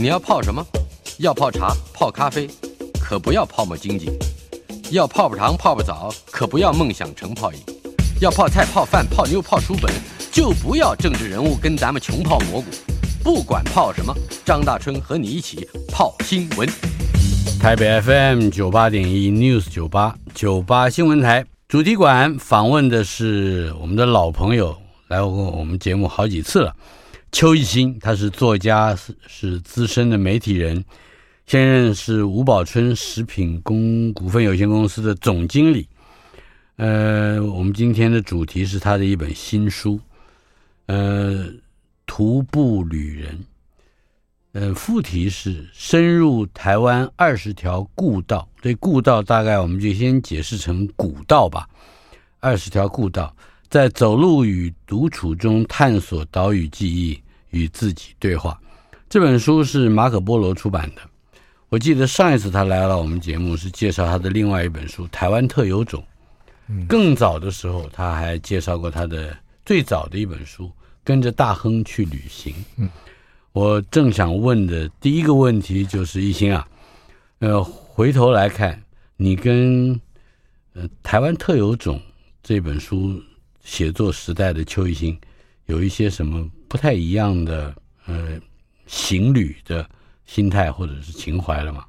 [0.00, 0.64] 你要泡什么？
[1.18, 2.48] 要泡茶、泡咖啡，
[3.00, 4.06] 可不要泡沫经济；
[4.92, 7.58] 要泡泡糖、泡泡澡，可不要梦想成泡影；
[8.20, 9.92] 要泡菜、泡饭、泡妞、泡书本，
[10.30, 12.66] 就不要政治人物跟咱们穷泡蘑菇。
[13.24, 14.14] 不管泡什么，
[14.44, 16.68] 张大春和你一起泡新闻。
[17.58, 24.76] 台北 FM 九八点一 News 九八九八新闻台主题馆访问的是我们的老朋友，
[25.08, 26.72] 来过我们节目好几次了。
[27.30, 30.84] 邱一新，他是作家，是是资深的媒体人，
[31.46, 35.86] 现任是吴宝春食品公股份有限公司的总经理。
[36.76, 40.00] 呃，我们今天的主题是他的一本新书，
[40.86, 41.44] 呃，
[42.06, 43.34] 《徒步旅人》。
[44.52, 48.48] 呃，副题是深入台湾二十条故道。
[48.62, 51.68] 这故道大概我们就先解释成古道吧。
[52.40, 53.36] 二十条故道。
[53.70, 58.58] 在走路与独处中探索岛屿记忆，与自己对话。
[59.10, 61.02] 这本书是马可波罗出版的。
[61.68, 66.02] 我记得上一次他来了我们节目是介绍他的另外一本书《台湾特有种》。
[66.86, 70.64] 更早的时候他还介绍过他的最早的一本书
[71.04, 72.54] 《跟着大亨去旅行》。
[73.52, 76.66] 我正想问的第一个问题就是一心啊，
[77.40, 78.82] 呃，回头来看
[79.18, 80.00] 你跟
[80.72, 81.96] 呃《台湾特有种》
[82.42, 83.22] 这本书。
[83.62, 85.18] 写作时代的邱一新，
[85.66, 87.74] 有一些什么不太一样的
[88.06, 88.40] 呃
[88.86, 89.88] 行旅的
[90.24, 91.84] 心态或者是情怀了吗？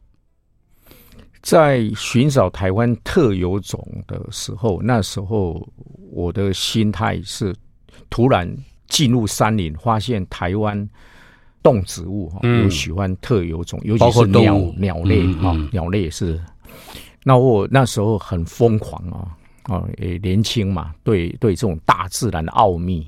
[1.42, 5.66] 在寻找台湾特有种的时候，那时候
[6.12, 7.56] 我的心态是
[8.10, 8.54] 突然
[8.90, 10.88] 进入山林，发现台湾
[11.64, 16.38] 动植物哈有喜欢特有种，嗯、尤其是鸟鸟类哈、嗯嗯，鸟类是。
[17.24, 19.20] 那我那时候很疯狂啊。
[19.20, 19.32] 哦，
[19.98, 23.08] 也年轻嘛，对对，这种大自然的奥秘，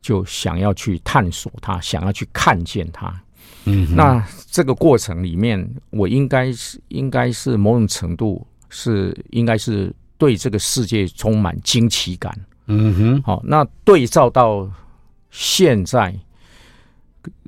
[0.00, 3.14] 就想要去探索它，想要去看见它。
[3.64, 12.32] 嗯，那这个过程里面，我应该是应该是某种程度是应该是对这个世界充满惊奇感。
[12.66, 14.70] 嗯哼，好，那对照到
[15.30, 16.14] 现在，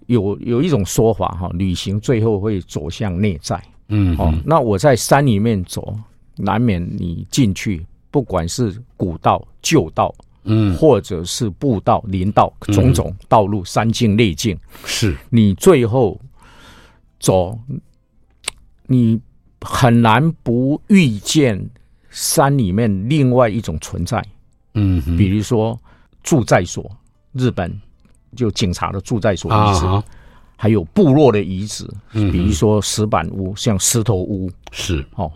[0.07, 3.63] 有有一种说法哈，旅行最后会走向内在。
[3.89, 5.97] 嗯，哦，那我在山里面走，
[6.37, 7.87] 难免你进去。
[8.11, 10.13] 不管是古道、旧道，
[10.43, 15.17] 嗯，或者是步道、林道，种种道路，山径、内径，是。
[15.29, 16.21] 你最后
[17.21, 17.57] 走，
[18.87, 19.21] 你
[19.61, 21.71] 很难不遇见
[22.09, 24.21] 山里面另外一种存在，
[24.75, 25.79] 嗯，比如说
[26.25, 26.91] 住在所，
[27.33, 27.81] 日本
[28.35, 30.03] 就警察的住在所遗址，啊，
[30.57, 35.07] 还有部落的遗址，嗯，比如说石板屋，像石头屋，是。
[35.15, 35.31] 哦，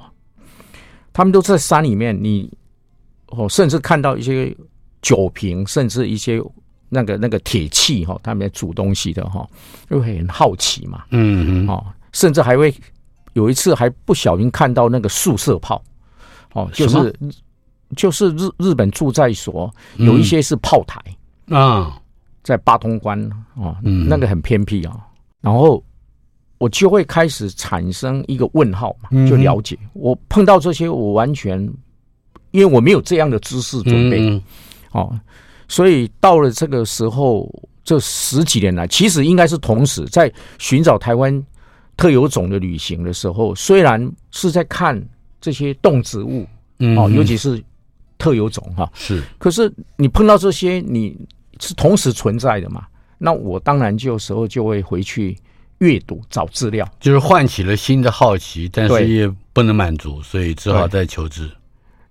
[1.13, 2.51] 他们都在山里面，你。
[3.37, 4.55] 哦，甚至看到一些
[5.03, 6.43] 酒瓶，甚至一些
[6.89, 9.47] 那个那个铁器哈，他们在煮东西的哈，
[9.91, 11.05] 就会很好奇嘛。
[11.11, 11.69] 嗯嗯。
[11.69, 12.73] 哦，甚至还会
[13.33, 15.83] 有一次还不小心看到那个速射炮，
[16.53, 17.15] 哦，就是
[17.97, 21.01] 就是日日本驻在所有一些是炮台
[21.49, 22.01] 啊，
[22.43, 23.19] 在八通关
[23.57, 24.97] 哦，那个很偏僻啊。
[25.41, 25.83] 然后
[26.59, 31.69] 我就会开始产生一个问号嘛，就了解我碰到这些，我完全。
[32.55, 34.41] 因为我没有这样的知识准备，嗯，
[34.93, 35.21] 哦，
[35.67, 41.45] 所以到了这个时候，这十几年来，其实应该是同时在寻找台湾
[41.97, 45.05] 特有种的旅行的时候，虽然是在看
[45.41, 46.47] 这些动植物，
[46.79, 47.61] 嗯，哦，尤其是
[48.19, 51.19] 特有种哈，是，可是你碰到这些，你
[51.59, 52.87] 是同时存在的嘛？
[53.19, 55.37] 那我当然就时候就会回去
[55.79, 61.51] 阅读找资料，就是唤起了新的好奇，但是也不能满足，所以只好再求知。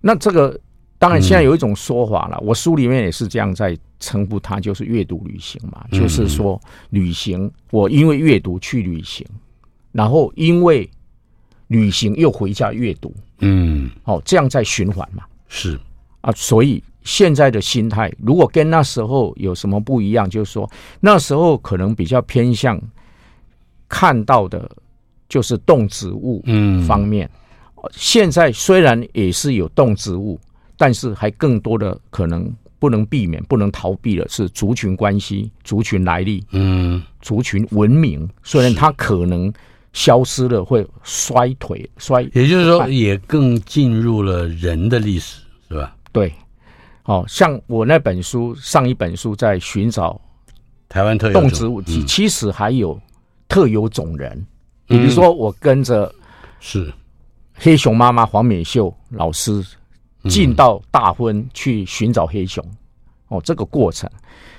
[0.06, 0.60] 那这个
[0.98, 6.60] 当然，现在有一种说法了，我书里面也是这样在称呼它，就是阅读旅行嘛，就是说
[6.90, 9.26] 旅行，我因为阅读去旅行，
[9.92, 10.86] 然后因为
[11.68, 15.80] 旅行又回家阅读，嗯，哦，这样在循环嘛，是。
[16.20, 20.70] 啊，所以现在的心态如果跟那时候有什么不一样，就是说
[21.00, 22.78] 那时候可能比较偏向
[23.88, 24.70] 看到的，
[25.30, 26.82] 就是动植物嗯。
[26.84, 27.28] 方面。
[27.92, 30.38] 现在虽然也是有动植物，
[30.76, 38.28] 但是还更多的可能不能避免、不能逃避的是族群关系、族群来历，嗯，族群文明。
[38.42, 39.52] 虽然它可能
[39.92, 45.96] 消失了，会衰退、衰，也就是说，也更进入了人的历史，是吧？
[46.12, 46.32] 对，
[47.04, 50.20] 哦，像我那本书，上一本书在寻找
[50.88, 53.00] 台湾特有动植物，其实还有
[53.48, 54.44] 特有种人，
[54.86, 56.12] 比如说我跟着
[56.60, 56.92] 是。
[57.64, 59.64] 黑熊妈妈黄美秀老师
[60.28, 62.62] 进到大婚去寻找黑熊，
[63.28, 64.06] 哦，这个过程，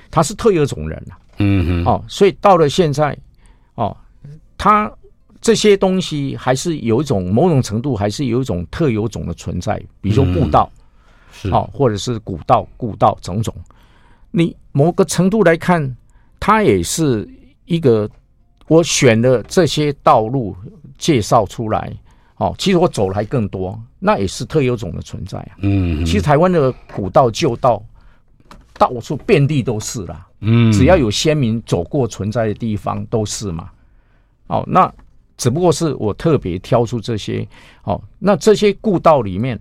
[0.10, 3.16] 他是特有种人啊，嗯哼，哦，所以到了现在，
[3.75, 3.96] 哦，
[4.57, 4.92] 他
[5.40, 10.68] 这些东西还是有一种某种程度，还是有一种特有种的存在，比如说步道，
[11.31, 13.54] 是哦，或者是古道、古道种种。
[14.31, 15.96] 你某个程度来看，
[16.40, 17.30] 它也是
[17.66, 18.10] 一个
[18.68, 20.56] 我选的这些道路
[20.98, 21.96] 介绍出来。
[22.38, 25.56] 哦，其实我走了还更多，那也是特有种的存在啊。
[25.60, 27.82] 嗯，其实台湾的古道旧道
[28.74, 30.28] 到处遍地都是啦。
[30.42, 33.70] 嗯，只要有先民走过存在的地方都是嘛。
[34.48, 34.94] 哦，那
[35.38, 37.48] 只不过是我特别挑出这些。
[37.84, 39.58] 哦，那这些故道里面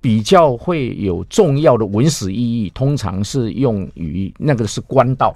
[0.00, 5.32] 比较会有重要的文史意义，通常是用于那个是官道。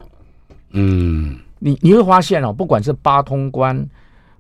[0.71, 3.89] 嗯，你你会发现哦，不管是八通关。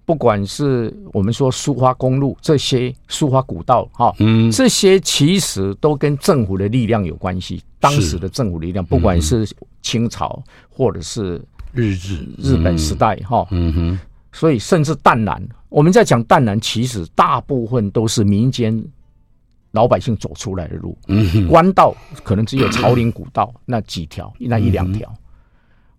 [0.04, 7.62] 不管是我们说苏花公路这些苏花古道哈，嗯，这些其实都跟政府的力量有关系。
[7.78, 9.48] 当时的政府力量，不管是
[9.80, 11.40] 清朝或者是
[11.72, 13.98] 日治日本时代哈，嗯哼，
[14.32, 18.84] 所以甚至淡南，我们在讲淡南，其实大部分都是民间
[19.70, 20.98] 老百姓走出来的路。
[21.06, 21.94] 嗯，官道
[22.24, 25.12] 可能只有朝林古道那几条，那一两条。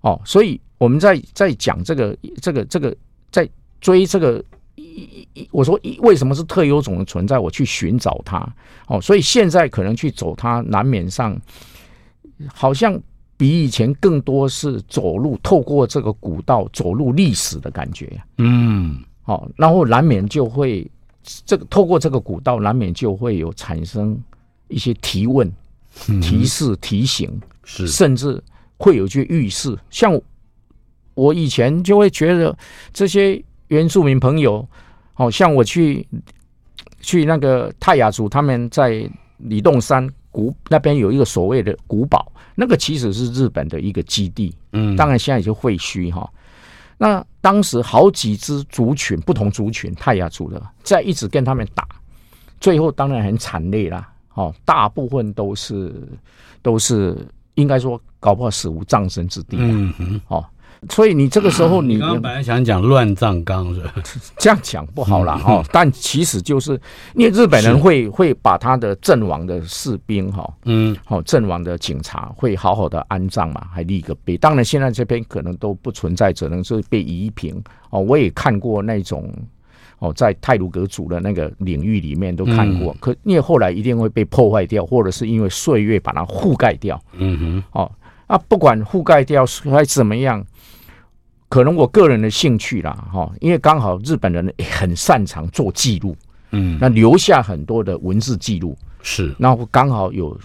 [0.01, 2.93] 哦，所以我们在在讲这个这个这个
[3.31, 3.49] 在。
[3.83, 4.41] 追这个
[4.75, 7.37] 一一，我说一为什么是特有种的存在？
[7.37, 8.39] 我去寻找它，
[8.87, 11.37] 哦，所以现在可能去走它，难免上
[12.47, 12.97] 好像
[13.35, 18.09] 比以前更多是走路，透过这个古道走入历史的感觉。
[18.37, 20.89] 嗯，好，然后难免就会
[21.45, 24.17] 这个透过这个古道，难免就会有产生
[24.69, 25.51] 一些提问、
[26.21, 27.29] 提示、提醒，
[27.65, 28.41] 是甚至
[28.77, 29.77] 会有些预示。
[29.89, 30.17] 像
[31.15, 32.57] 我以前就会觉得
[32.93, 33.43] 这些。
[33.73, 34.67] 原住民朋友，
[35.13, 36.07] 好像我去
[37.01, 46.29] 去那个泰雅族，他们在李洞山古那边有一个所谓的古堡，那个其实是日本的一个基地，嗯，当然现在已经废墟哈。
[46.99, 51.87] 那当时好几支族群，不同族群泰雅族的，在一直跟他们打，
[52.61, 55.91] 最后当然很惨烈啦，哦，大部分都是
[56.61, 57.17] 都是
[57.55, 60.45] 应该说搞不好死无葬身之地，嗯哼，哦。
[60.89, 63.93] 所以你这个时候你，你刚刚本来想讲乱葬岗是吧？
[64.37, 65.63] 这样讲不好了哈。
[65.71, 66.79] 但其实就是
[67.15, 74.37] 因为日本人会会把他的阵亡的士兵哈，嗯，好阵亡的警察会好好的安葬嘛，还立个碑。
[74.37, 77.99] 当然现在这边可能都不存在，只能是被移平哦。
[77.99, 79.31] 我也看过那种
[79.99, 87.01] 哦，在泰鲁格族的那个领域里面都看过，可因为后来一定会被破坏掉，或者是因为岁月把它覆盖掉。
[87.13, 87.91] 嗯哼，哦
[88.27, 90.43] 啊，不管覆盖掉还是怎么样。
[91.53, 96.17] 可能我个人的兴趣啦，哈，因为刚好日本人很擅长做记录，
[96.49, 98.75] 嗯，那留下很多的文字记录。
[99.03, 100.35] 是，然后刚好有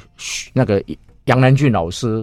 [0.53, 0.85] 那个
[1.25, 2.23] 杨南俊老师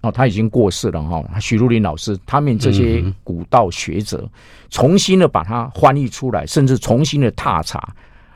[0.00, 4.26] 哦，他已经过世了哈，许茹林老师他们这些古道学者
[4.70, 7.86] 重新的把它翻译出来，甚至重新的踏查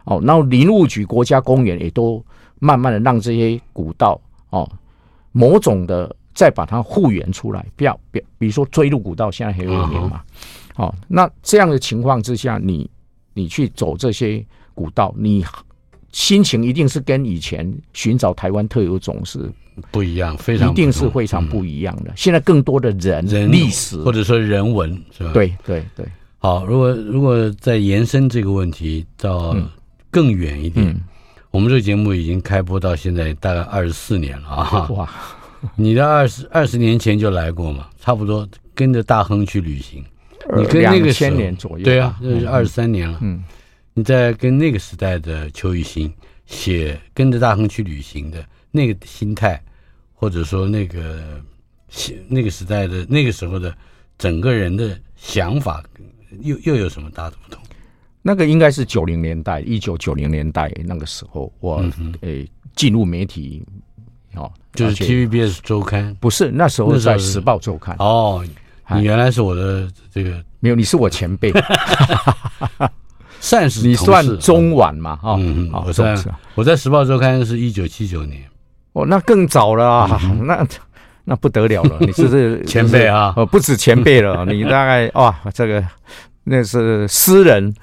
[0.04, 2.22] 哦，然后林务局、国家公园也都
[2.58, 4.20] 慢慢的让这些古道
[4.50, 4.70] 哦
[5.32, 6.14] 某种的。
[6.36, 10.20] 再把它复原出来，不要，比比如说追入古道现在很有名嘛，
[10.76, 12.88] 哦，那这样的情况之下，你
[13.32, 14.44] 你去走这些
[14.74, 15.42] 古道，你
[16.12, 19.50] 心情一定是跟以前寻找台湾特有种是
[19.90, 22.12] 不一样，非常一定是非常不一样的。
[22.16, 25.32] 现在更多的人、人历史或者说人文是吧？
[25.32, 26.06] 对对对。
[26.38, 29.56] 好，如果如果再延伸这个问题到
[30.10, 30.94] 更远一点，
[31.50, 34.86] 我们这个节目已经开播到现在大概二十四年了啊！
[34.90, 35.08] 哇。
[35.76, 37.88] 你的二十二十年前就来过嘛？
[37.98, 40.04] 差不多跟着大亨去旅行，
[40.56, 43.18] 你跟那个千年左右，对啊，这是二十三年了。
[43.22, 43.42] 嗯，
[43.94, 46.12] 你在跟那个时代的邱玉新
[46.46, 49.60] 写跟着大亨去旅行的那个心态，
[50.14, 51.42] 或者说那个
[51.88, 53.76] 写那个时代的那个时候的
[54.18, 55.82] 整个人的想法，
[56.40, 57.62] 又又有什么大的不同？
[58.22, 61.84] 那个应该是九零年代，一九九零年代那个时候，我
[62.20, 63.64] 诶进入媒体。
[64.36, 67.96] 哦，就是 TVBS 周刊，不是那时候在时报周刊。
[67.98, 68.44] 哦，
[68.94, 71.52] 你原来是我的这个没有，你是我前辈，
[73.40, 75.16] 算是 你算中晚嘛？
[75.16, 75.38] 哈，
[75.84, 76.16] 我在
[76.54, 78.42] 我在时报周刊是一九七九年，
[78.92, 80.66] 哦，那更早了啊，那
[81.24, 85.84] 那不得了了， 你是是前辈啊，哦，不止前辈了，你大概哇，这个
[86.44, 87.74] 那是私人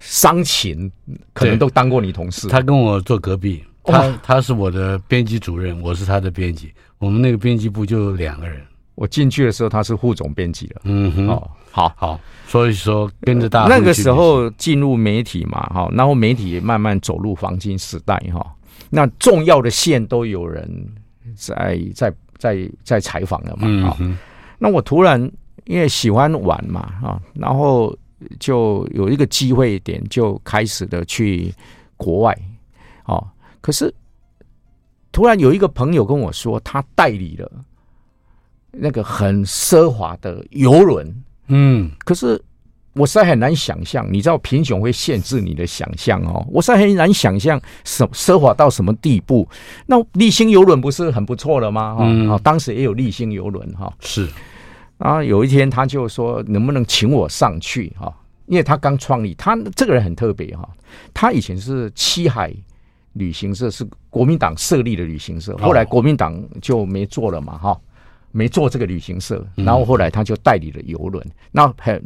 [0.00, 0.90] 伤情，
[1.32, 3.62] 可能都当过你同事，他跟我坐隔壁。
[3.92, 6.72] 他他是我的编辑主任，我是他的编辑。
[6.98, 8.60] 我们那个编辑部就两个人。
[8.94, 10.80] 我进去的时候，他是副总编辑了。
[10.82, 18.44] 嗯哼，哦，好好，所以说跟着大那个时候进入媒体嘛，哈，然后媒体也慢慢走入黄金时代，哈。
[18.90, 20.68] 那重要的线都有人
[21.36, 23.96] 在在在在采访了嘛，啊。
[24.58, 25.20] 那我突然
[25.66, 27.96] 因为喜欢玩嘛，啊，然后
[28.40, 31.54] 就有一个机会点，就开始的去
[31.96, 32.36] 国外，
[33.04, 33.24] 哦，
[33.60, 33.92] 可是
[35.12, 37.50] 突然有一个朋友跟我说，他代理了
[38.70, 42.42] 那个很奢华的游轮，嗯，可是。
[42.94, 46.44] 我实在很难想象，你知道贫穷会限制你的想象哦。
[46.50, 49.48] 我实在很难想象什奢华到什么地步。
[49.86, 51.94] 那立新游轮不是很不错了吗？
[52.28, 53.92] 哈、当时也有立新游轮哈。
[54.00, 54.26] 是，
[54.96, 58.12] 然后有一天他就说能不能请我上去哈？
[58.46, 60.68] 因为他刚创立，他这个人很特别哈。
[61.14, 62.52] 他以前是七海
[63.12, 67.80] 旅行社，是国民党设立的旅行社，后来国民党就没做了嘛哈，
[68.32, 72.02] 没做这个旅行社，然后后来他就代理了游轮，那很。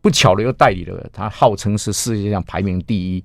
[0.00, 3.24] 不巧的又代理了，他号称是世界上排名第一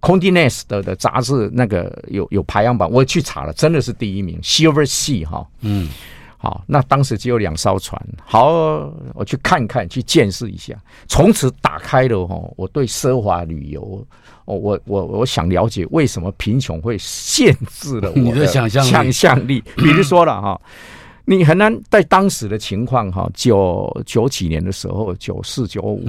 [0.00, 5.88] ，Condé Nast 的的杂志那个有有排行榜，我去查了，真的是第一名，Silver Sea 哈，嗯，
[6.36, 10.76] 好，那当时只有两艘船，好，我去看看，去见识一下，
[11.06, 14.04] 从此打开了哈，我对奢华旅游，
[14.46, 20.60] 哦，我我我想了解为什么贫穷会限制了 我的想象想象力，比如说了哈。
[21.28, 26.08] 你很难在当时的情况哈，九九几年的时候，九四九五，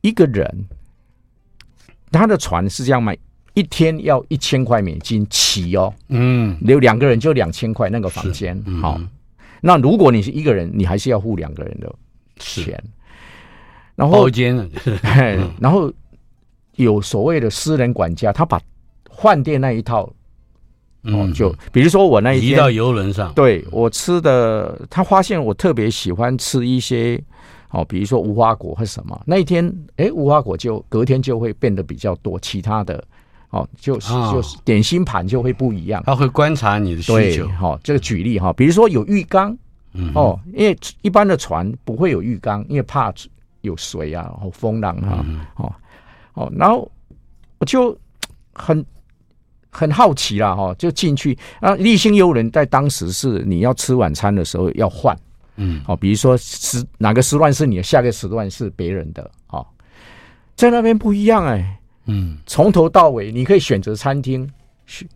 [0.00, 0.66] 一个人
[2.10, 3.14] 他的船是这样买，
[3.52, 8.98] 一天要一千块美金起哦，嗯，有两个人就两千块那个房间，好，
[9.60, 11.94] 那如果你是一个人，你还是要付两个人的
[12.38, 12.82] 钱，
[13.94, 14.56] 然后包间，
[15.60, 15.92] 然后
[16.76, 18.60] 有所谓的私人管家，他把
[19.10, 20.12] 饭店那一套。
[21.06, 27.22] 哦，就比如说我那一天移到游轮上，对我吃的，他发现我特别喜欢吃一些
[27.68, 29.20] 哦，比如说无花果或什么。
[29.26, 33.04] 那一天，哎，无花果就隔天就会变得比较多，其他的
[33.50, 36.02] 哦，就是就是点心盘就会不一样。
[36.06, 37.46] 他会观察你的需求。
[37.48, 39.54] 好，这个举例哈，比如说有浴缸，
[40.14, 43.12] 哦，因为一般的船不会有浴缸，因为怕
[43.60, 45.22] 有水啊，然后风浪啊，
[45.56, 45.70] 哦
[46.34, 46.90] 哦，然后
[47.58, 47.98] 我就
[48.52, 48.84] 很。
[49.76, 51.74] 很好奇啦，哈，就进去啊。
[51.74, 55.18] 丽星邮轮在当时是你要吃晚餐的时候要换，
[55.56, 59.66] 嗯，哦，比如说时哪个时段是你的，下个时段是别人的，哦，
[60.54, 64.48] 在那边不一样哎、欸，嗯，从头到尾你可以选择餐厅，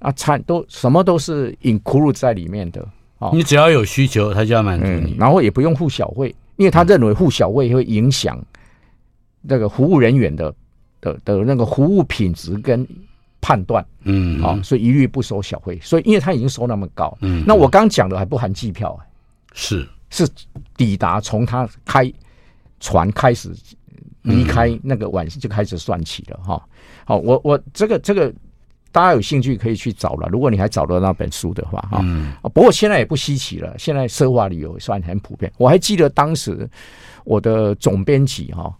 [0.00, 2.84] 啊，餐都什么都是 include 在里面的，
[3.18, 8.44] 哦，你只要有需求，他就要满足你、嗯，然后也不用付小费，因为他认为付小费会影响
[9.40, 10.52] 那个服务人员的
[11.00, 12.86] 的的那个服务品质跟。
[13.40, 15.78] 判断，嗯，好、哦，所以一律不收小费。
[15.80, 19.06] 所以，因为他已经收那么高，嗯，那我刚讲的还不含机票、欸，
[19.54, 20.28] 是是
[20.76, 22.12] 抵达从他开
[22.80, 23.54] 船开始
[24.22, 26.60] 离开那个晚上就开始算起了哈。
[27.04, 28.30] 好、我我这个这个
[28.90, 30.28] 大家有兴趣可以去找了。
[30.28, 33.72] 如果你还找到那本书的话，哈、嗯，不过现在也不稀奇了。
[33.78, 35.50] 现在奢华旅游算很普遍。
[35.58, 36.68] 我还记得当时
[37.24, 38.76] 我的总编辑哈。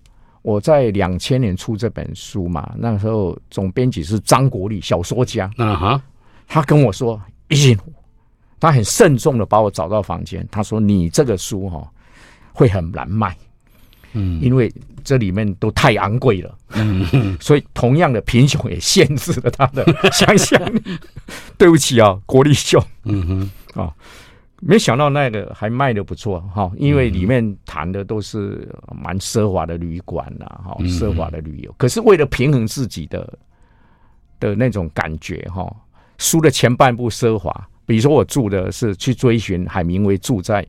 [0.49, 5.51] 我在两千年出这本书嘛，那时候总编辑是张国立，小说家。
[5.59, 6.03] 嗯哈，
[6.47, 7.79] 他跟我说，咦，
[8.59, 10.49] 他很慎重的把我找到房间。
[10.51, 11.87] 他说：“你这个书哈
[12.51, 13.37] 会很难卖，
[14.15, 14.73] 嗯，因为
[15.05, 16.57] 这里面都太昂贵了。
[16.71, 20.83] 嗯， 所以同样的贫穷也限制了他的想象力。
[21.59, 22.83] 对不起啊，国立兄。
[23.05, 23.95] 嗯哼，啊。”
[24.61, 31.73] 没想到那个还卖的不错哈，因为里面谈的都是蛮奢华的旅馆呐，哈，奢华的旅游。
[31.79, 33.39] 可是为了平衡自己的
[34.41, 35.73] 的那种感觉哈，
[36.19, 37.53] 书的前半部奢华，
[37.87, 40.67] 比如说我住的是去追寻海明威住在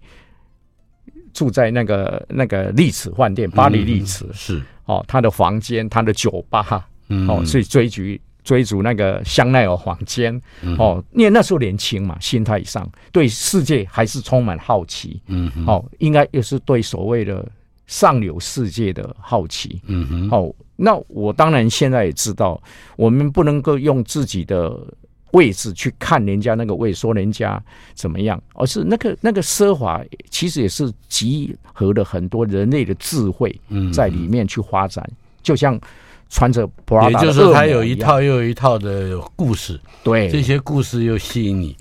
[1.34, 6.88] 住在那个那个丽池饭店，巴黎丽池是哦，他的房间，他的酒吧，
[7.28, 8.20] 哦，所以追寻。
[8.50, 10.34] 追逐那个香奈儿房间
[10.80, 17.48] 哦，因为那时候年轻嘛，心态上对世界还是充满好奇，嗯，哦，应该也是对所谓的
[17.86, 22.60] 上流世界的好奇，嗯哼，哦，那我当然现在也知道，
[22.96, 24.76] 我们不能够用自己的
[25.34, 27.64] 位置去看人家那个位，说人家
[27.94, 30.02] 怎么样，而是那个那个奢华
[30.32, 33.56] 其实也是集合了很多人类的智慧
[33.94, 35.08] 在里面去发展，
[35.44, 35.80] 就像。
[36.30, 36.62] 穿着，
[37.10, 41.76] 也就是说，他有一套又一套的故事，对这些故事又吸引你，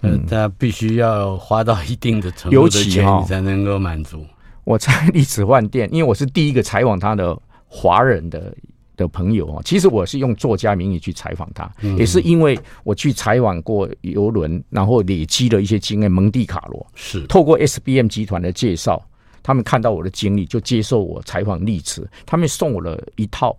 [0.00, 4.24] 嗯，他必须要花到一定的程度的钱，你才能够满足。
[4.64, 8.54] 我在丽池饭店，因为我是第一个采访他的华人的
[8.96, 9.60] 的朋友啊。
[9.64, 16.10] 其实我是用作家名义去采访他，也是因为我去采访过游轮，然后累积了一些经验。
[16.10, 19.02] 蒙地卡罗是透过 SBM 集团的介绍，
[19.42, 23.54] 他们看到我的经历，就接受我采访丽池，他们送我了一套。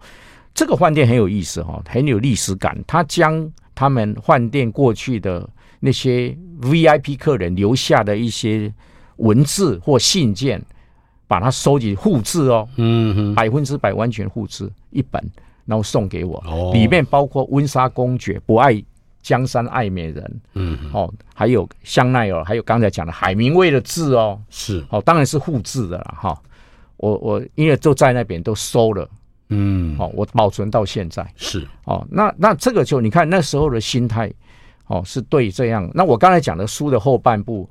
[0.53, 2.77] 这个饭店很有意思哈，很有历史感。
[2.85, 5.47] 他将他们饭店过去的
[5.79, 8.71] 那些 VIP 客人留下的一些
[9.17, 10.61] 文字或信件，
[11.27, 15.23] 把它收集复制哦，嗯哼，百分之百完全复制一本，
[15.65, 18.83] 然后送给我，哦，里面包括温莎公爵不爱
[19.21, 26.39] 江山爱美人，嗯哼，哦，还有香奈儿，还有刚才讲的海明威的字哦，是，哦，当然是复制的了哈。
[26.97, 29.09] 我我因为就在那边都收了，
[29.51, 31.25] 嗯，哦，我保存到现在。
[31.35, 32.05] 是，哦。
[32.09, 34.31] 那那这个就你看那时候的心态，
[34.87, 35.87] 哦，是对这样。
[35.93, 37.69] 那我刚才讲的书的后半部。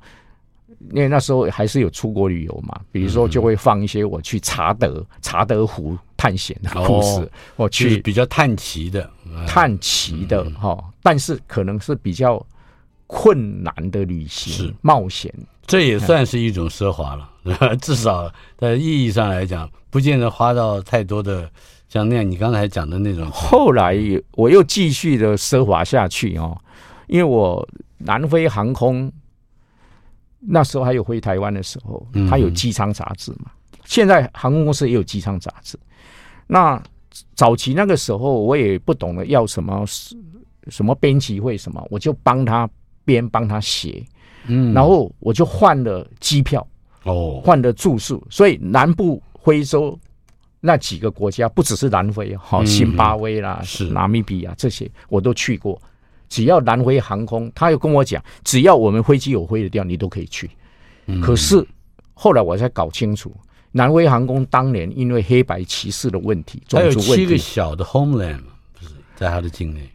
[0.93, 9.07] 因为那时候还是有出国旅游嘛，比如说就会放一些我去查德查德湖探险的故事，我去比较探奇的
[9.45, 12.43] 探奇的哈，但是可能是比较
[13.05, 14.73] 困难的旅行是。
[14.81, 15.31] 冒险，
[15.67, 17.29] 这也算是一种奢华了，
[17.81, 21.49] 至少在意义上来讲，不见得花到太多的
[21.89, 23.29] 像那样你刚才讲的那种。
[23.31, 23.97] 后来
[24.33, 26.57] 我又继续的奢华下去哦，
[27.07, 27.67] 因为我
[27.97, 29.11] 南非航空。
[30.43, 33.51] 那时候还有回台湾的时候，他有机舱杂志嘛？
[33.85, 35.77] 现在航空公司也有机舱杂志。
[36.47, 36.81] 那
[37.35, 39.85] 早期那个时候，我也不懂得要什么
[40.67, 42.67] 什么编辑会什么，我就帮他
[43.05, 44.03] 编，帮他写。
[44.47, 46.67] 嗯，然后我就换了机票，
[47.03, 48.25] 哦，换的住宿。
[48.29, 49.99] 所以南部非洲
[50.59, 55.81] 那几个国家，不只是南非，好，津巴威啦，是纳米比亚这些，我都去过。
[56.29, 60.49] 只要南非航空，他又跟我讲，只要我们飞机有飞得掉，你都可以去。
[61.07, 61.65] 嗯、可是
[62.13, 63.35] 后来我才搞清楚，
[63.71, 69.89] 南非航空当年因为黑白歧视的问题，种族问题，还有七个小的 homeland 不是在他的境内。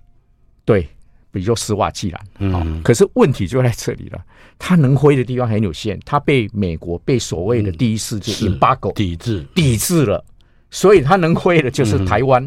[0.65, 0.83] 对，
[1.31, 2.27] 比如说斯瓦季兰。
[2.41, 4.23] 嗯、哦，可是问题就在这里了，
[4.59, 9.47] 他能挥的地方很有限，他被美国被所谓的第一世界 embargo 抵制。
[9.55, 10.25] 抵制了，
[10.71, 12.43] 所以他能挥的就是台湾、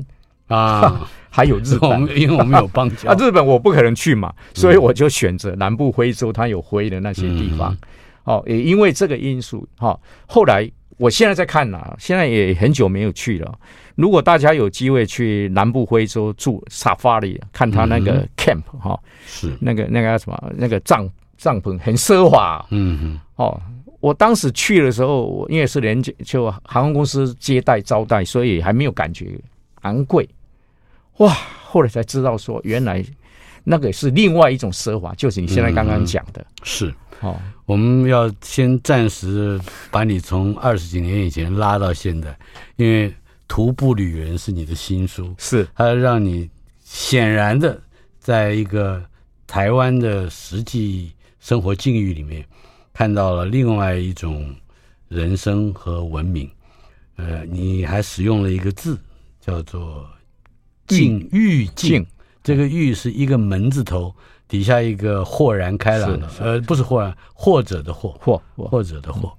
[0.48, 1.10] 嗯、啊。
[1.32, 3.08] 还有日本， 因为我们有邦交。
[3.13, 7.78] 啊，日本我不可能去嘛，所以我就选择南部非洲，它有灰的那些地方。
[8.24, 13.60] 哦，也因为这个因素，哈，后来我现在在看呐，现在也很久没有去了。
[13.94, 19.56] 如果大家有机会去南部非洲住 Safari，看他那个 camp 哈，是。
[19.62, 21.08] 那个那个什么那个帐
[21.39, 23.60] 帐篷很奢华，嗯嗯，哦，
[24.02, 29.39] 我当时去的时候，我因为是连就航空公司接待招待，所以还没有感觉
[29.84, 30.28] 昂贵。
[31.17, 31.34] 哇！
[31.63, 33.04] 后来才知道说，原来
[33.63, 36.41] 那个是另外一种奢华，就是你现在刚刚讲的。
[36.41, 39.60] 嗯、是哦，我们要先暂时
[39.91, 42.38] 把你从二十几年以前拉到现在，
[42.75, 43.10] 因为
[43.47, 46.49] 《徒步旅人》是你的新书，是它让你
[46.84, 47.80] 显然的
[48.17, 49.02] 在一个
[49.45, 52.45] 台湾的实际生活境遇里面，
[52.93, 54.56] 看到了另外一种
[55.08, 56.49] 人生和文明。
[57.15, 58.97] 呃，你还使用了一个字，
[59.41, 60.08] 叫做。
[60.88, 62.04] 境遇境，
[62.41, 64.12] 这个遇是一个门字头，
[64.47, 69.32] 底下一个豁然开朗的，呃，不是豁然，或者的或，或或者的或，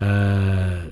[0.00, 0.84] 呃，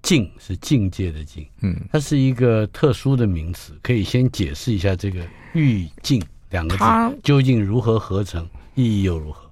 [0.00, 5.20] 境是境界的境，嗯，它是一个特殊的名词，可以先解释一下这个
[5.52, 6.84] 遇境两个字
[7.22, 9.49] 究竟如何合成，意义又如何？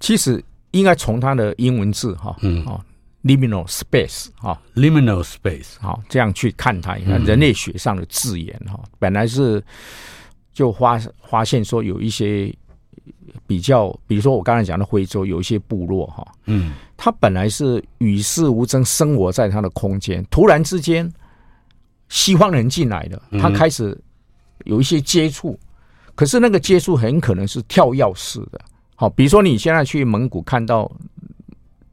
[0.00, 2.80] 其实应该从它的英文字哈，嗯，哦。
[3.22, 9.62] Liminal space，哈，liminal space，好，这样去看它，人类学上的字眼哈，本来是
[10.54, 12.50] 就发发现说有一些
[13.46, 21.06] 比较，比如说我刚才讲的非洲有一些部落哈，嗯，它本来是与世无争，生活在它的空间，突然之间
[22.08, 23.94] 西方人进来了，他开始
[24.64, 25.60] 有一些接触，
[26.14, 28.58] 可是那个接触很可能是跳跃式的，
[29.00, 30.90] 好，比如说你现在去蒙古看到。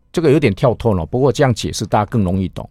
[0.10, 2.68] 这个有点跳脱了，不过这样解释大家更容易懂。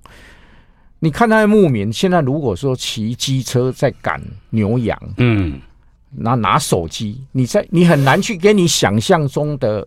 [0.99, 4.20] 你看那些牧民，现在如果说骑机车在赶
[4.51, 5.61] 牛羊，嗯，
[6.11, 9.87] 拿拿手机，你在你很难去跟你想象中的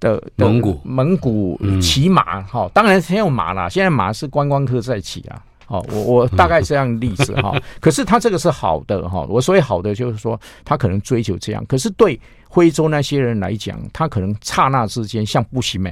[0.00, 5.44] 的，的蒙古蒙古骑马哈、嗯，当然先有马啦，现在马是观光客在骑啊。
[5.72, 15.90] 哦，我我大概这样例子哈， 可是他这个是好的哈，我所以好的就是说他可能追求这样，可是对非洲那些人来讲，他可能刹那之间像布希曼。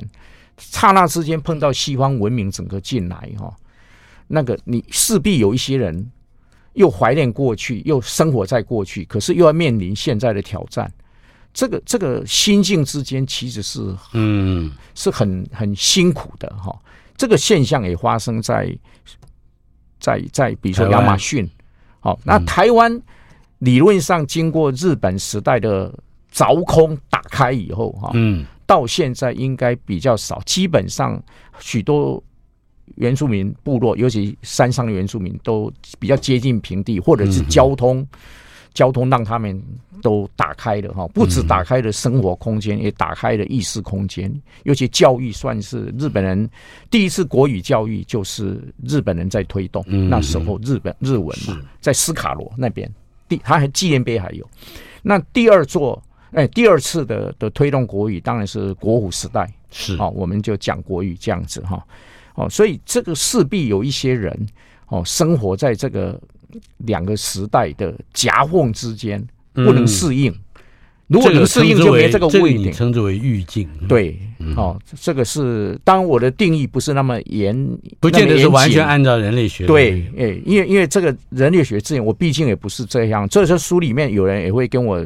[0.59, 3.51] 刹那之间碰到西方文明整个进来哈，
[4.27, 6.11] 那个你势必有一些人
[6.75, 10.93] 又怀念过去，又生活在过去，可是又要面临现在的挑战。
[11.55, 16.79] 这个这个心境之间其实是嗯是很很辛苦的哈。
[17.17, 18.71] 这个现象也发生在
[20.01, 21.49] 在在比如说亚马逊，
[22.01, 23.01] 好，那台湾
[23.59, 25.93] 理论上经过日本时代的
[26.33, 28.45] 凿空打开以后哈嗯。
[28.67, 31.21] 到现在应该比较少，基本上
[31.59, 32.23] 许多
[32.95, 38.07] 原住民部落，尤其山上的原住民，都比较接近平地，或者是交通
[38.75, 39.61] 交通让他们
[40.03, 44.33] 都打开了哈，不止打开了生活空间，也打开了意识空间。
[44.63, 46.49] 尤其教育算是日本人
[46.91, 49.85] 第一次国语教育，就是日本人在推动。
[50.09, 52.91] 那时候日本日文嘛，在斯卡罗那边，
[53.29, 54.49] 第他还纪念碑还有。
[55.03, 56.03] 那第二座，
[56.33, 61.85] 哎，第二次的的推动国语，当然是国府时代，是哦，我们就讲国语这样子哈。
[62.37, 64.35] 哦，所以这个势必有一些人
[64.89, 66.19] 哦，生活在这个
[66.79, 70.31] 两个时代的夹缝之间，不能适应。
[70.33, 70.39] 嗯、
[71.09, 72.73] 如果能适应，就没这个位点。
[72.73, 77.55] 称之为预境，对，嗯、哦，这个是当然我的定义不是那么严，
[77.99, 79.67] 不见得是完全按照人类学。
[79.67, 83.29] 对，哎，因为因为这个人类学之前，我毕竟也不是这样。
[83.29, 85.05] 这时候书里面有人也会跟我。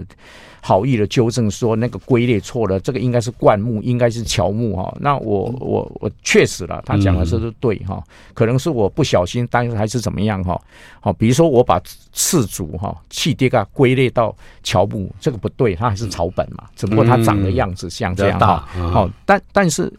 [0.66, 4.96] 好意的纠正说那个归类错了，这个应该是灌木，应该是乔木哈。
[4.98, 10.58] 那我我我确实了，他讲的这是对哈，可能是我不小心，但是还是怎么样哈？
[11.02, 11.78] 好，比如说我把
[12.14, 18.66] 赤足哈气跌嘎归类到乔木，这个不对，它还是草本嘛，只不过它长的样子像这样哈。
[18.72, 19.92] 好，但但是。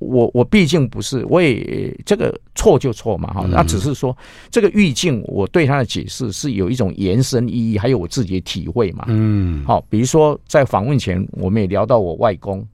[0.00, 4.16] 我我毕竟不是，我也这个错就错嘛哈，那只是说
[4.48, 9.04] 这个意境，我对他的解释是有一种延伸意义，还有我自己的体会嘛。
[9.08, 12.66] 嗯，好，比如说在访问前，我们也聊到我外公，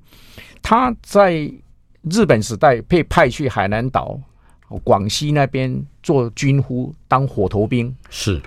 [0.62, 1.50] 他在
[2.10, 4.18] 日本时代被派去海南岛、
[4.82, 8.40] 广西那边做军夫，当火头兵是，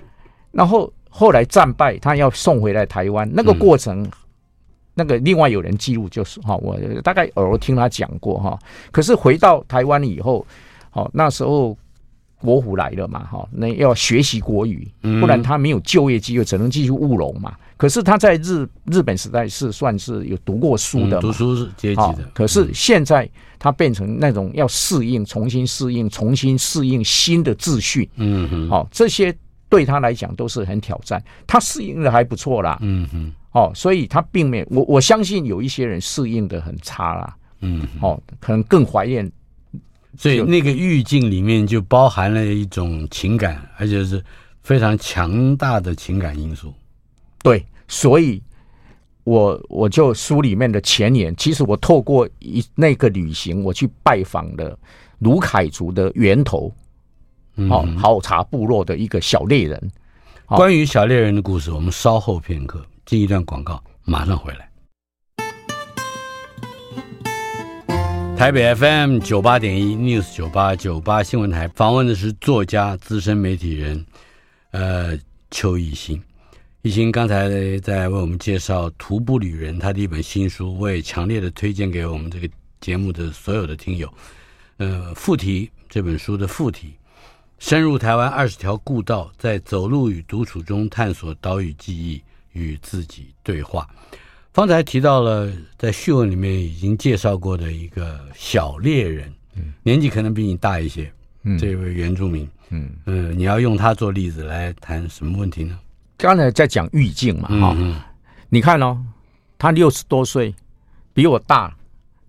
[0.52, 4.10] 然后后来战败，他要送回来台湾，那个过程。
[5.00, 8.58] 那个另外有人记录，就是哈，我大概偶尔听他讲过哈。
[8.92, 10.44] 可是回到台湾以后，
[10.90, 11.78] 好那时候
[12.40, 17.56] 国府来了嘛哈，那要学习国语，不然他没有就业机会，只能继续务农嘛。
[17.76, 22.30] 可是他在日日本时代是算是有读过书的，读书阶级的。
[22.34, 28.10] 可是现在他变成那种要适应，重新适应，重新适应新的秩序。
[28.16, 29.36] 嗯哼，好，这些
[29.70, 31.24] 对他来讲都是很挑战。
[31.46, 32.78] 他适应的还不错啦。
[32.82, 33.32] 嗯哼。
[33.54, 39.32] 哦，所以他并没有我我相信有一些人适应的很差啦，嗯，哦，可能更怀念，
[40.18, 44.22] 所以那个意境里面就包含了一种情感，而且是
[44.64, 46.74] 非常强大的情感因素。
[47.44, 48.42] 对，所以
[49.24, 54.78] 我我就书里面的前言，其实我透过一那个旅行，我去拜访了
[55.20, 56.74] 卢凯族的源头，
[57.70, 59.92] 哦，好茶部落的一个小猎人。
[60.48, 62.84] 关于小猎人的故事，我们稍后片刻。
[63.06, 64.67] 进一段广告，马上回来。
[68.38, 74.06] 台北 FM 九八点一 News 九八九八新闻台访问的是作家、资深媒体人，
[74.70, 75.18] 呃，
[75.50, 76.22] 邱奕欣。
[76.84, 82.48] 奕欣刚才在为我们介绍《徒步旅人》他的一本新书，我也强烈的推荐给我们这个
[82.80, 84.08] 节目的所有的听友。
[84.78, 86.94] 呃，副题这本书的副题：
[87.58, 92.22] 深入台湾二十条故道，在走路与独处中探索岛屿记忆。
[92.54, 93.88] 与自己对话。
[94.58, 105.78] 方才提到了在序文里面已经介绍过的一个小猎人，嗯，年纪可能比你大一些，嗯，这位原住民，嗯嗯、呃，你要用他做例子来谈什么问题呢？
[106.18, 108.02] 刚才在讲语境嘛，哈、嗯，
[108.50, 108.98] 你看哦，
[109.60, 110.52] 他六十多岁，
[111.14, 111.72] 比我大，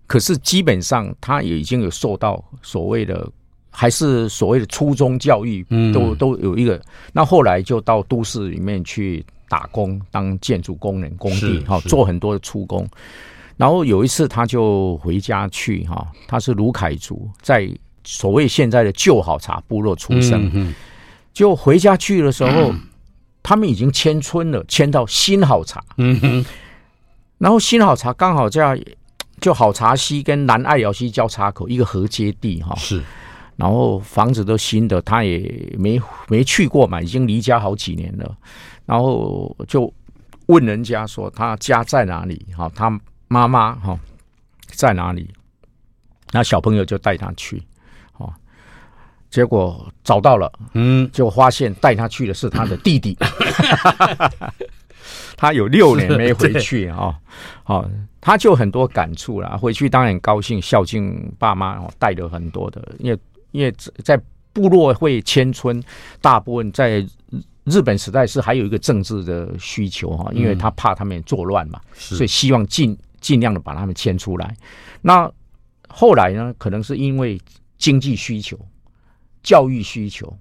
[0.05, 3.27] 可是基本上他也已经有受到所谓的，
[3.71, 6.79] 还是所谓的初中教育，嗯，都都有一个。
[7.11, 9.25] 那后来就到都市里面去。
[9.49, 12.87] 打工当建筑工人，工地哈做很多的粗工，
[13.57, 17.69] 然后有一次他就回家去哈，他是卢凯族，在
[18.05, 20.73] 所谓现在的旧好茶部落出生，
[21.33, 22.73] 就回家去的时候，
[23.43, 26.45] 他们已经迁村了，迁到新好茶，嗯哼。
[27.37, 28.81] 然后新好茶刚好在
[29.39, 33.01] 就好茶溪跟南爱瑶溪交叉口一个河接地哈，是，
[33.55, 38.35] 然后房子都新的，他也没没去过嘛，已经离家好几年了。
[38.89, 39.93] 然后就
[40.47, 42.43] 问人家说他家在哪里？
[42.57, 42.89] 哈，他
[43.27, 43.95] 妈妈哈
[44.65, 45.29] 在哪里？
[46.31, 47.61] 那小朋友就带他去，
[48.17, 48.33] 哦，
[49.29, 53.15] 结果找到了，嗯，就发现带他去的是他的弟弟，
[55.37, 57.15] 他有六年没回去啊，
[57.61, 57.87] 好，
[58.19, 59.55] 他就很多感触了。
[59.55, 63.19] 回去当然高兴，孝敬爸妈，带了很多的，因为
[63.51, 63.71] 因为
[64.03, 64.19] 在
[64.51, 65.79] 部落会迁村，
[66.21, 67.05] 大部分在。
[67.65, 74.55] 日本时代是还有一个政治的需求哈，因为他怕他们作乱嘛，所以希望尽尽量的把他们迁出来。
[75.01, 75.31] 那
[75.87, 77.39] 后来呢，可能是因为
[77.77, 78.57] 经济需求、
[79.43, 80.35] 教育需求，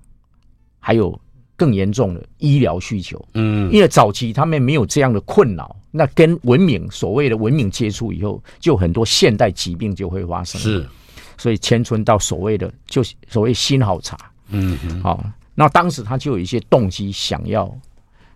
[0.79, 1.21] 还有
[1.55, 3.23] 更严重的医疗需求。
[3.35, 10.61] 嗯，因为早期他们没有这样的困扰，那跟文明所谓的文明接触以后，就很多现代疾病就会发生。
[10.61, 10.89] 是，
[11.37, 14.17] 所以迁村到所谓的就所谓新好茶。
[14.49, 15.23] 嗯，好。
[15.61, 17.69] 那当时他就有一些动机，想要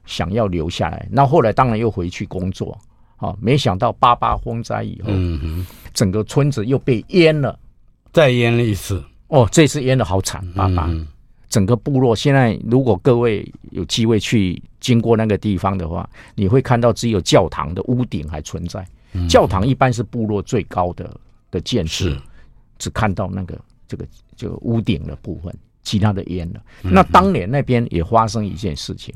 [0.06, 1.06] 想要留下来。
[1.08, 2.76] 那后来当然又回去工作，
[3.16, 7.56] 啊，没想到八八风灾以后，嗯，整个村子又被淹了，
[8.12, 9.00] 再淹了一次。
[9.28, 10.90] 哦，这次淹的好惨，八八。
[11.48, 18.85] 整个部落现在，如果各位有机会去经过那个地方的话，你会看到只有教堂的屋顶还存在。
[19.12, 21.08] 嗯、教堂一般是部落最高的
[21.52, 22.11] 的建筑，
[22.78, 23.56] 只看到那个
[23.87, 24.04] 这个
[24.35, 26.60] 这个屋顶的部分，其他的淹了。
[26.82, 29.14] 嗯、那当年那边也发生一件事情，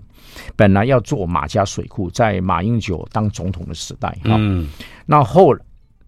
[0.55, 4.68] 本来要做马家水库，在马英九当总统的时代，哈、嗯，
[5.05, 5.57] 那后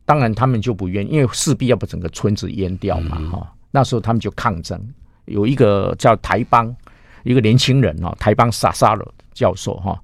[0.04, 4.80] 当然他们就不愿，因为势必要把整个村子淹掉嘛，哈、嗯，那时候他们就抗争。
[5.26, 6.74] 有一个叫台邦，
[7.22, 10.02] 一个年轻人哦，台邦萨萨罗教授哈，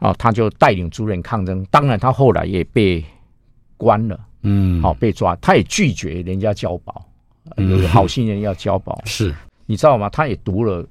[0.00, 1.64] 哦，他就带领族人抗争。
[1.70, 3.02] 当然，他后来也被
[3.78, 7.02] 关了，嗯，好被抓，他也拒绝人家交保，
[7.56, 9.34] 有好心人要交保，是，
[9.70, 10.08] 你知道吗？
[10.08, 10.84] 他也读了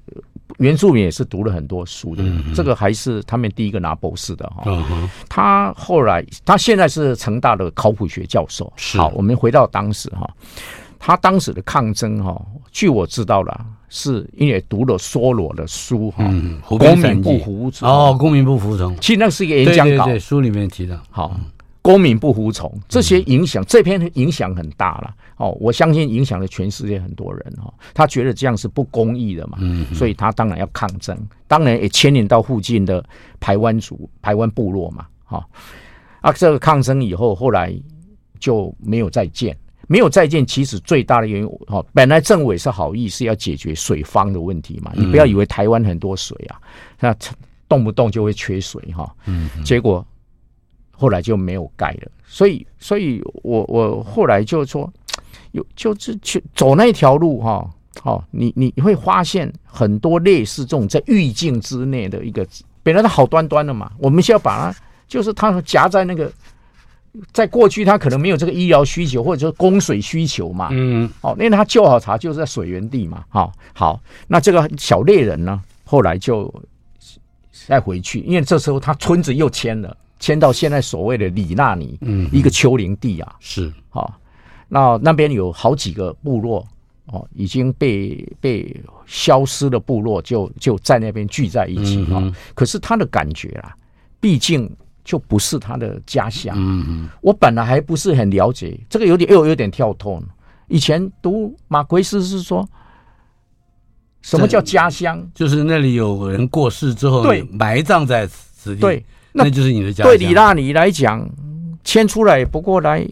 [0.58, 2.24] 原住民，也是读了很多书的，
[2.56, 4.64] 这个还是他们第一个拿博士的哈。
[5.28, 8.72] 他后来，他现在是成大的考古学教授。
[8.96, 10.26] 好，我们回到当时哈。
[10.98, 16.24] 他当时的抗争哈，据我知道了，是因为读了梭罗的书哈，
[16.66, 17.90] 公民不服从。
[17.90, 21.38] 哦，公民不服从，其实那是一个演讲稿，对，书里面提到，好，
[21.82, 33.04] 公民不服从，这些影响这篇影响很大了哦，我相信影响了全世界很多人哈，他觉得这样是不公义的嘛，嗯所以他当然要抗争，当然也牵连到附近的
[33.40, 35.48] 台湾族、台湾部落嘛，哈，
[36.22, 37.74] 啊，这个抗争以后，后来
[38.38, 39.58] 就没有再见。
[39.92, 44.92] 没有再见，其实最大的原因哈，本来政委是好意，是要解决水方的问题嘛。
[44.96, 46.62] 你不要以为台湾很多水啊，
[47.00, 47.16] 那
[47.68, 49.12] 动不动就会缺水哈。
[49.26, 50.06] 嗯，结果
[50.92, 52.12] 后来就没有盖了。
[52.28, 54.88] 所以，所以我我后来就说，
[55.52, 57.70] 有就是去走那条路哈。
[58.02, 62.48] 好，你你会发现很多类似这种在预境之内的一个，
[62.84, 66.32] 本来它好端端的嘛，我们需要把它，就是它夹在那个。
[67.34, 70.70] 在过去，它可能没有这个医疗需求，或者说供水需求嘛。
[70.72, 73.26] 嗯，哦，因为他旧好茶就是在水源地嘛。
[73.30, 76.54] 好，好，那这个小猎人呢，后来就
[77.68, 83.36] 再回去，因为这时候他村子又迁了，迁到现在所谓的里纳尼，嗯，一个丘陵地啊。
[83.40, 84.14] 是，好，
[84.70, 86.66] 那那边有好几个部落
[87.08, 88.74] 哦，已经被被
[89.06, 92.24] 消失的部落就就在那边聚在一起啊。
[92.56, 93.76] 可是他的感觉啊，
[94.22, 94.70] 毕竟。
[95.06, 96.56] 就不是他的家乡。
[96.56, 100.22] 嗯嗯，我本来还不是很了解，这个有点又有点跳脱。
[100.68, 102.68] 以前读马奎斯是说，
[104.22, 105.28] 什么叫家乡？
[105.34, 108.82] 就是那里有人过世之后，对，埋葬在此地。
[108.82, 110.14] 对，那就是你的家乡。
[110.14, 111.28] 对李纳尼来讲，
[111.84, 113.04] 迁出来不过来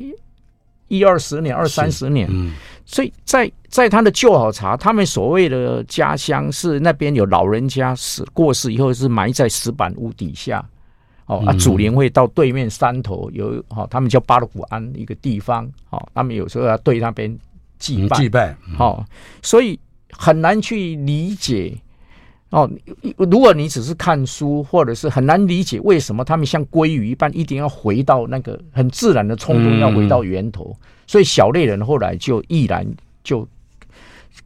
[0.87, 2.27] 一二十年、二三十年。
[2.31, 2.53] 嗯，
[2.85, 10.63] 所以在在他的旧好茶，他们所谓的家乡是那边有老人家死过世以后是埋在石板屋底下。
[11.25, 17.37] 哦啊，祖灵会到对面山头有哈，他们叫巴鲁古安一个地方，哦，他们有时候要对那边
[17.77, 19.05] 祭拜，祭拜，哦，
[19.41, 19.77] 所以
[20.11, 21.77] 很难去理解
[22.49, 22.69] 哦。
[23.17, 30.75] 如果你只是看书，或者是很难理解为什么他们像鲑鱼一般，一定要回到那个很自然的冲动，要回到源头。
[31.05, 32.85] 所以小猎人后来就毅然
[33.23, 33.47] 就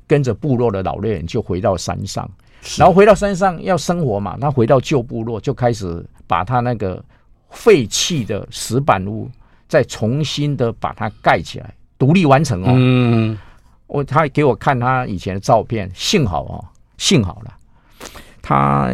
[0.08, 2.30] 跟着部落的老猎人就回到山上，
[2.78, 6.06] 然后回到山上要生活嘛，他回到旧部落就开始。
[6.32, 7.04] 把他那个
[7.50, 9.30] 废弃的石板屋
[9.68, 12.68] 再重新的把它盖起来，独立完成哦。
[12.74, 13.38] 嗯，
[13.88, 16.64] 我他给我看他以前的照片，幸好哦，
[16.98, 17.54] 幸好了，
[18.52, 18.92] 他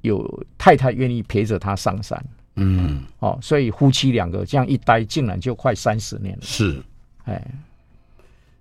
[0.00, 2.24] 有太太愿意陪着他上山。
[2.56, 6.42] 嗯，哦，所以夫妻两个这样一待，竟然就快三十年了。
[6.42, 6.80] 是，
[7.24, 7.42] 哎，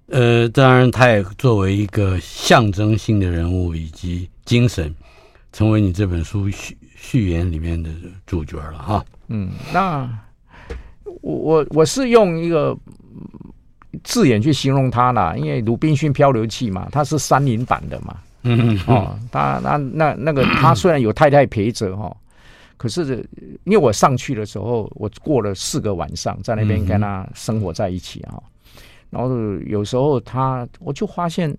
[0.08, 4.94] 呃，当然，他也作为一个象征性的人物以及精神，
[5.52, 7.89] 成为你这本书序序言里面的
[8.26, 10.10] 主角了哈，嗯，那
[11.22, 12.76] 我我我是用一个
[14.04, 22.15] 字眼去形容他啦，因为《鲁滨逊漂流记》嘛，它是山林版的嘛，嗯哦，他那那那个他虽然有太太陪着哈，
[22.77, 23.27] 可是
[23.63, 28.41] 因为我上去的时候，我过了四个晚上在那边跟他生活在一起啊，
[29.10, 29.29] 然后
[29.65, 31.56] 有时候他我就发现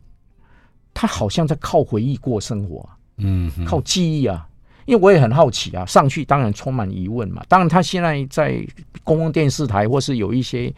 [0.93, 4.47] 他好像在靠回忆过生活，嗯，靠记忆啊。
[4.87, 7.43] 因为我也很好奇啊，上去当然充满疑问嘛。
[7.49, 8.63] 当然，他现在在
[9.03, 10.71] 公共电视台或是有一些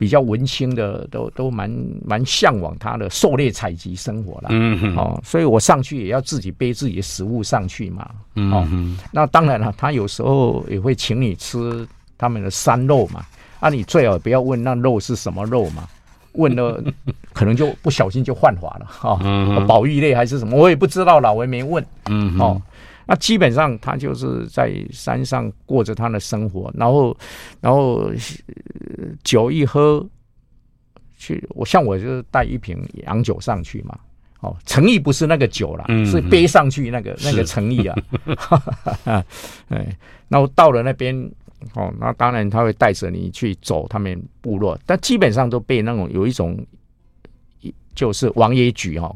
[0.00, 1.70] 比较文青的，都都蛮
[2.06, 4.48] 蛮向往他的狩猎采集生活啦。
[4.48, 8.08] 嗯哼，哦，所以我上去也要自己背自己的食物上去嘛。
[8.50, 8.66] 哦，
[9.12, 11.86] 那当然了，他有时候也会请你吃
[12.16, 13.22] 他们的山肉嘛。
[13.58, 15.86] 啊，你最好不要问那肉是什么肉嘛，
[16.32, 16.82] 问了
[17.34, 18.86] 可能就不小心就犯法了。
[18.86, 19.20] 哈，
[19.68, 21.84] 保育类还是什么，我也不知道了，我也没问。
[22.06, 22.62] 嗯，哦。
[23.10, 27.16] 那基本上他就是在山上过着他的生活，然后
[27.60, 28.08] 然后
[29.24, 30.08] 酒一喝，
[31.16, 33.98] 去我像我就是带一瓶洋酒上去嘛。
[34.38, 37.96] 哦，诚意不是那个酒啦，嗯、是背上去那个那个诚意啊。
[39.70, 41.12] 哎，然后到了那边，
[41.74, 46.56] 哦，那当然他会带着你去走他们部落，但基本上都被那种有一种，
[47.96, 49.14] 就是王爷局哈，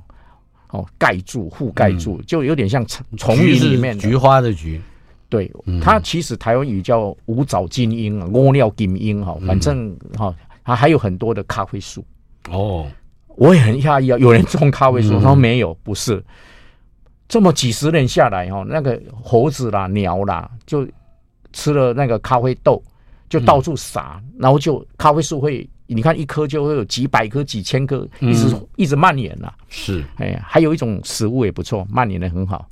[0.74, 4.80] 哦，盖住覆盖住，嗯、就有点像丛丛林里面菊花的菊。
[5.28, 10.34] 对，它其实台湾语叫五爪金鹰啊，屙尿金鹰哈，反正哈，
[10.64, 12.04] 它还有很多的咖啡树。
[12.50, 12.87] 哦。
[13.37, 14.18] 我也很讶异啊！
[14.18, 16.24] 有人种咖啡树，他说没有，不是。
[17.26, 20.87] 这么几十年下来哈，那个猴子啦、鸟啦，就
[21.52, 22.80] 吃了那个咖啡豆，
[23.28, 29.53] 就到处撒，然后就咖啡树会，你看一颗就会有几百颗、几千颗，一直一直蔓延呐。
[29.68, 32.66] 是，哎，还有一种食物也不错，蔓延的很好，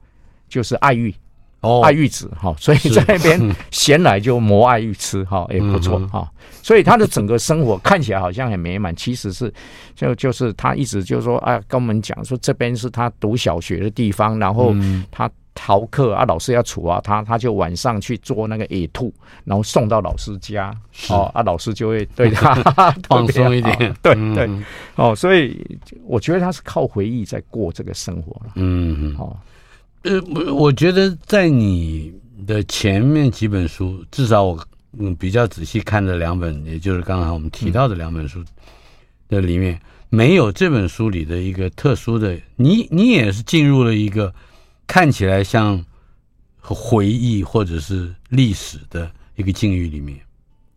[0.49, 1.15] 就是爱玉。
[1.61, 6.29] 哦，爱玉子哈，所以在那边闲来就磨爱玉吃哈， 也不错哈。
[6.61, 9.53] 所以他的整个生活看起来好像很美满，其实是
[9.95, 14.75] 就就是他一直就是说啊，跟我们讲说这边是他读小学的地方，然后
[15.09, 19.13] 他逃课啊，老师要处罚他，他就晚上去做那个野兔，
[19.45, 20.75] 然后送到老师家
[21.09, 22.55] 哦，啊，老师就会对他
[23.09, 24.51] 放松一点，对对。
[24.97, 25.65] 哦，所以
[26.05, 29.37] 我觉得他是靠回忆在过这个生活了，嗯哦，
[30.03, 32.13] 呃，我我觉得在你
[32.47, 34.59] 的前面几本书，至少我
[34.99, 38.43] 嗯比较仔细看的两本，也就是刚才我们提到的两本书
[39.29, 44.35] 的里面，没有这本书里的一个特殊的，你你也是进入了一个
[44.87, 45.85] 看起来像
[46.59, 50.19] 回忆或者是历史的一个境遇里面。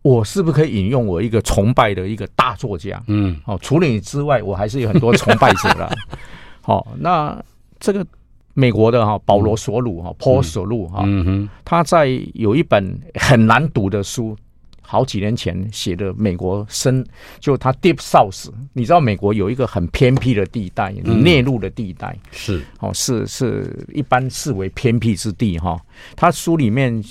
[0.02, 3.02] 我是不是可以引用我一个崇拜的一个大作家？
[3.06, 5.90] 嗯，哦，除了你之外，我还是有很多崇拜者了。
[6.62, 7.42] 好，那
[7.80, 8.06] 这个。
[8.58, 11.04] 美国的哈保罗索鲁哈 Paul 索鲁哈，
[11.62, 14.34] 他在有一本很难读的书，
[14.86, 17.04] 好几年前写的美国深，
[17.40, 25.76] 就他 Deep South，你知道美国有一个很偏僻的地带，内陆的地带是哦，是是一般视为偏僻之地哈。
[26.14, 27.02] 他书里面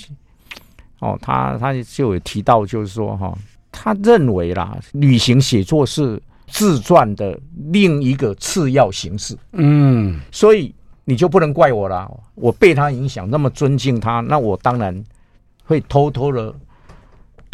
[0.99, 3.37] 哦，他他就有提到，就是说哈，
[3.71, 7.37] 他认为啦，旅行写作是自传的
[7.71, 9.37] 另一个次要形式。
[9.51, 10.73] 嗯，所以。
[11.07, 15.03] 你就不能怪我啦，我被他影响，那么尊敬他，那我当然
[15.63, 16.51] 会偷偷的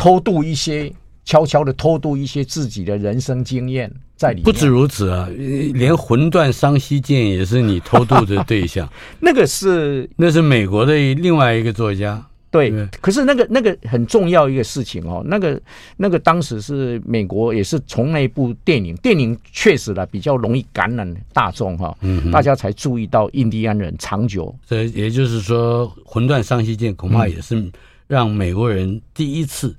[0.02, 0.92] 偷渡一些，
[1.24, 4.44] 悄悄的偷渡一些自己的人生经验在里面。
[4.44, 8.92] 不止如此啊，连魂断桑溪涧也是你偷渡的对象。
[9.22, 12.26] 那个是，那是美国的另外一个作家。
[12.50, 15.62] 对，可是那个那个很重要一个事情哦，那个
[15.98, 24.54] 那个当时是美国也是从那部电影，电影确实的比较容易感染大众哈，嗯，大家才注意到印第安人长久。
[24.68, 27.72] 这也就是说，《魂断桑溪涧》恐怕也是
[28.08, 29.74] 让美国人第一次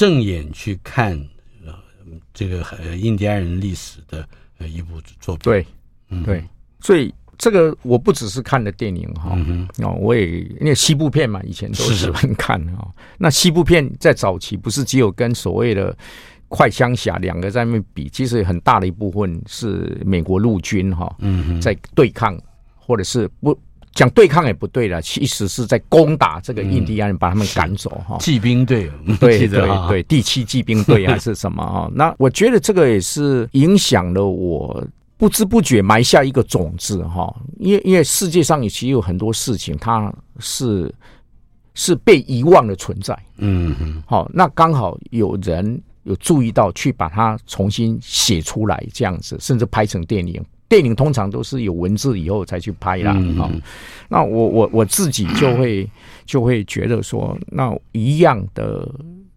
[0.00, 1.12] 正眼去看
[1.66, 1.74] 呃
[2.32, 5.42] 这个呃印第安人历史的呃一部作品。
[5.42, 5.66] 对，
[6.24, 6.44] 对，
[6.80, 7.12] 所以。
[7.42, 9.34] 这个我不只是看的电影哈，
[9.78, 12.86] 哦，我也因为西部片嘛，以前都喜欢看哈。
[13.16, 15.96] 那西部片在早期不是只有跟所谓的
[16.48, 21.10] 快枪侠两个在那边比，其实很大的一部分是美国陆军哈，
[21.62, 22.38] 在对抗，
[22.76, 23.58] 或者是不
[23.92, 28.16] 讲对抗也不对了，其实是在攻打这个印第安人，把他们赶走哈。
[28.18, 31.90] 骑兵队，对对对，第七骑兵队还是什么哈？
[31.94, 34.86] 那我觉得这个也是影响了我。
[35.16, 40.90] 不知不觉埋下一个种子哈，因为因为世界上也其实有很多事情，它是
[41.74, 43.14] 是被遗忘的存在。
[43.36, 50.42] 嗯嗯，好，那刚好有人有注意到，去把它重新写出来，这样子，甚至拍成电影。
[50.70, 53.12] 电影通常都是有文字以后才去拍啦。
[53.36, 53.50] 哈，
[54.08, 55.86] 那我我我自己就会
[56.24, 58.88] 就会觉得说，那一样的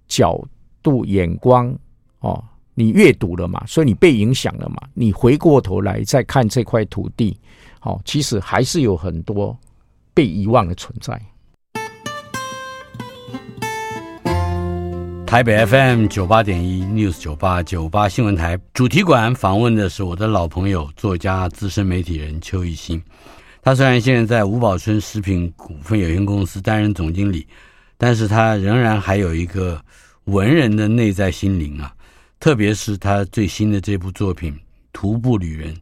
[0.08, 0.42] 角
[0.82, 1.76] 度眼光
[2.20, 2.42] 哦。
[2.76, 4.78] 你阅读了嘛，所以你被影响了嘛。
[4.96, 7.38] 你回过头来再看这块土地，
[7.80, 9.56] 好，其实还是有很多
[10.12, 11.20] 被遗忘的存在。
[15.34, 23.02] 台北 FM 九八点一 News 九八九八新闻台主题馆访问的是我的老朋友作家、资深媒体人邱一新。
[23.60, 27.48] 他虽然现在在吴宝春食品股份有限公司担任总经理，
[27.98, 29.84] 但是他仍然还有一个
[30.26, 31.92] 文人的内在心灵啊。
[32.40, 34.54] 特别是他最新的这部作品
[34.92, 35.74] 《徒步旅人》，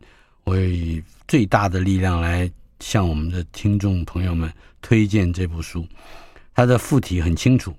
[0.45, 2.49] 我以最大的力量来
[2.79, 4.49] 向我们的听众朋友们
[4.81, 5.85] 推荐这部书。
[6.53, 7.73] 它的副题很清楚，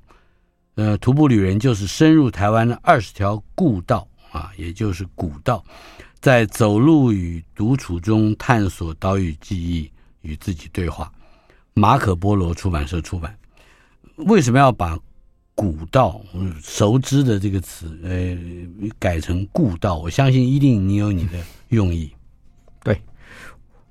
[0.75, 5.63] 呃，《徒步旅人》就是深入台湾的二十条故道啊，也就是古道，
[6.21, 9.91] 在走路与独处中探索岛屿记忆
[10.23, 11.13] 与自己对话。
[11.75, 13.37] 马可波罗出版社出版。
[14.17, 14.99] 为什么要把
[15.55, 16.21] “古道”
[16.63, 19.97] 熟知的这个词，呃，改成“故道”？
[20.01, 22.11] 我相信一定你有你的用意。
[22.85, 23.01] 对，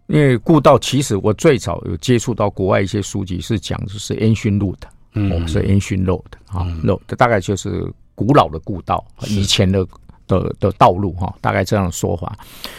[0.08, 4.78] 因为“故道”其实我最早有接触到国外一些书籍，是讲就是 ancient road，
[5.14, 9.86] 嗯，是 ancient road 啊，road 大概就是古老的故道，以前的。
[10.28, 12.38] 的的道路哈，大概这样的说法。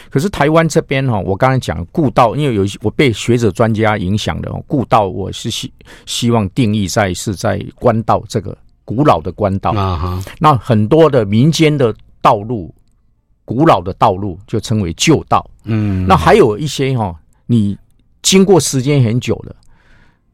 [0.09, 5.70] 可是台湾这边哈，我刚才讲故道，因为有我被学者专家影响的故道，我是希
[6.07, 8.57] 希望定义在是在官道这个
[8.87, 10.18] 古老的官道啊。
[10.39, 12.74] 那很多的民间的道路，
[13.45, 15.45] 古老的道路就称为旧道。
[15.64, 17.14] 嗯，那还有一些哈，
[17.45, 17.76] 你
[18.22, 19.55] 经过时间很久了，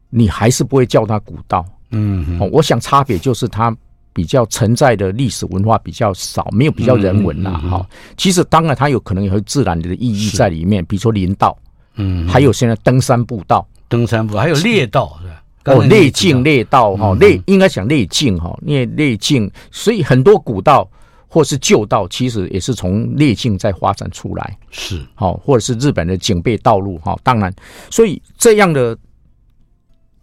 [0.09, 1.65] 你还是不会叫它古道。
[1.91, 3.75] 嗯，哦我想差别就是它。
[4.11, 7.51] 比较存在的历史文化比较少，没有比较人文啦。
[7.51, 7.85] 哈、嗯嗯嗯。
[8.17, 11.57] 其实当然它有可能有自然的意义在里面，比如说林道，
[11.95, 15.43] 嗯，还有现在登山步道，登山步还有猎道是吧？
[15.65, 20.89] 哦，猎径猎道哈，猎、嗯、应该讲猎径哈，因为猎径，所以很多古道
[21.27, 27.17] 或是旧道，其实也是从猎径在发展出来，是好，或者是日本的警备道路哈。
[27.23, 27.53] 当然，
[27.89, 28.97] 所以这样的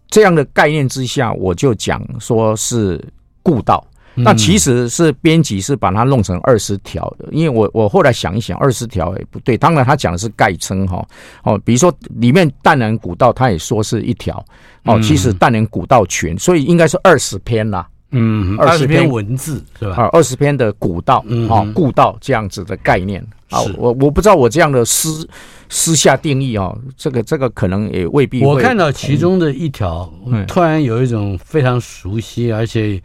[0.09, 3.03] 这样的概念之下，我就讲说是。
[3.43, 3.81] 故道，
[4.13, 9.57] 那其实是编辑是把它弄成二十条的，因为我我后来想一想，二十条也不对。
[9.57, 11.07] 当然他讲的是概称哈，
[11.43, 14.45] 哦，比如说里面淡然古道，他也说是一条
[14.83, 20.03] 哦，其实淡然古道群，所以应该是二十篇啦，嗯，二十篇文字是吧？
[20.03, 25.27] 啊，二十篇的古道，啊，故道这样子的概念啊，我我不知道我这样的私
[25.69, 28.43] 私下定义哦，这个这个可能也未必。
[28.43, 30.11] 我看到其中的一条，
[30.47, 33.01] 突然有一种非常熟悉，而且。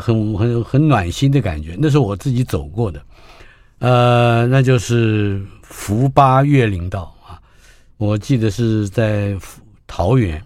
[0.00, 3.00] 很很很暖心的感觉，那是我自己走过的，
[3.78, 7.38] 呃，那就是福八越岭道啊，
[7.96, 9.36] 我记得是在
[9.86, 10.42] 桃园，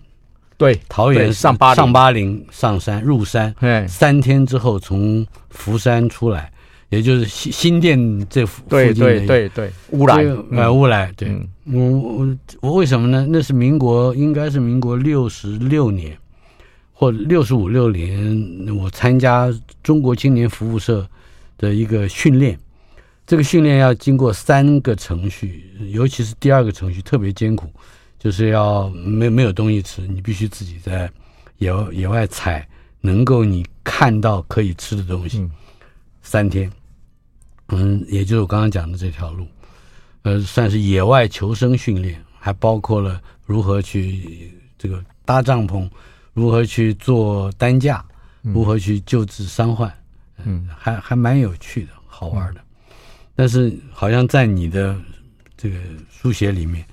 [0.58, 3.54] 对，桃园上巴上巴陵上山入山，
[3.88, 6.52] 三天之后从福山出来，
[6.90, 10.16] 也就是新新店这附附近的，对对对对，乌来
[10.50, 11.34] 呃乌来，对，
[11.64, 13.26] 我我我为什么呢？
[13.30, 16.14] 那是民国，应该是民国六十六年。
[17.00, 19.48] 或六十五六年，我参加
[19.84, 21.08] 中国青年服务社
[21.56, 22.58] 的一个训练，
[23.24, 27.70] 这个训练要经过三个程序，尤其是第二个程序特别艰苦，
[28.18, 31.10] 就是要没没有东西吃，你必须自己在
[31.58, 32.66] 野野外采
[33.00, 35.48] 能够你看到可以吃的东西，
[36.22, 36.70] 三天，
[37.68, 39.46] 嗯，也就是我刚刚讲的这条路，
[40.22, 45.88] 呃，算是野外求生训练，还包括了如何去这个搭帐篷。
[46.34, 48.04] 如何去做担架？
[48.42, 49.92] 如何去救治伤患？
[50.44, 52.60] 嗯，还还蛮有趣的，好玩的。
[53.34, 54.96] 但是好像在你的
[55.56, 55.76] 这个
[56.08, 56.86] 书写里面，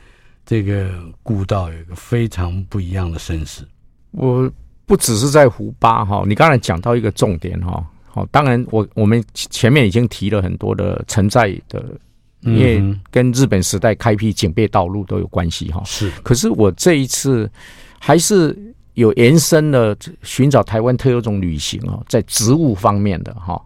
[0.46, 0.90] 这个
[1.24, 3.64] 故道有一个非常不一样的身世。
[4.12, 4.52] 我
[4.86, 7.86] 不只是在胡巴哈，你刚才讲到一个重点哈。
[8.06, 11.84] 好，当然我我们前面已经提了很多的存在的，
[12.42, 12.82] 因为
[13.12, 15.82] 跟日本时代开辟警备道路都有关系哈。
[15.86, 17.52] 是，可是我这一次
[18.00, 18.58] 还是。
[18.96, 19.94] 有延伸了
[20.24, 23.62] 寻找台湾特有种旅行哦，在植物方面的哈，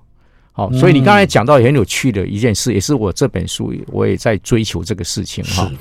[0.54, 5.72] 好，所以你刚才讲到很有趣的一件事，也是我这本书我也在追求这个事情哈。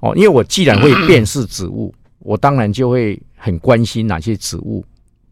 [0.00, 4.84] 哦，因为我既然会辨识植物，我当然就会很关心哪些植物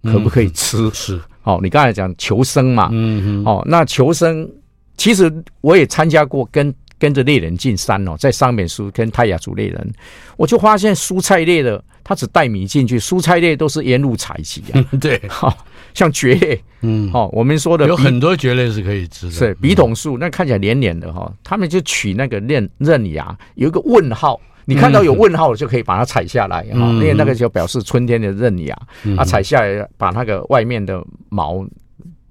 [0.02, 0.90] 可不可以吃。
[0.92, 4.48] 是，哦，你刚才讲求生嘛，嗯嗯，哦，那求生
[4.96, 9.92] 其实我也参加过跟跟着猎人进山哦，在上面书跟泰雅族猎人，
[10.36, 11.82] 我就发现蔬菜类的。
[12.06, 14.84] 他只带米进去，蔬菜类都是沿路采集啊。
[15.00, 15.56] 对， 好
[15.94, 19.32] 像蕨类，嗯，哦，我们说的有很多蕨类是可以吃的。
[19.32, 28.76] 是笔筒树，那看起来黏黏的哈，他们就取那个嫩嫩芽，有一个问号，你看到有问号就可以把它采下来哈，因为那个就表示春天的嫩芽，
[29.16, 31.66] 啊，采下来把那个外面的毛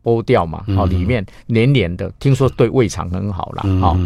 [0.04, 3.64] 剥掉嘛，好，里面黏黏的，听说对胃肠很好啦。
[3.80, 3.98] 哈。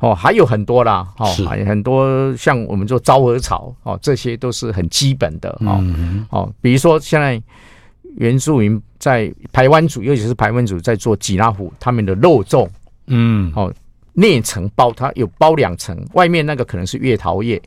[0.00, 1.24] 哦，还有很多啦，哦，
[1.66, 5.82] 很多像我们做昭和草，哦，这些都是很基本的，哦，
[6.28, 7.40] 哦，比如说现在
[8.16, 12.68] 原住民在排湾族，尤其是排湾族在做吉拉虎，他们的肉粽，
[13.06, 13.72] 嗯，哦，
[14.12, 17.62] 内层包它有包两层，外面那个可能是月桃叶，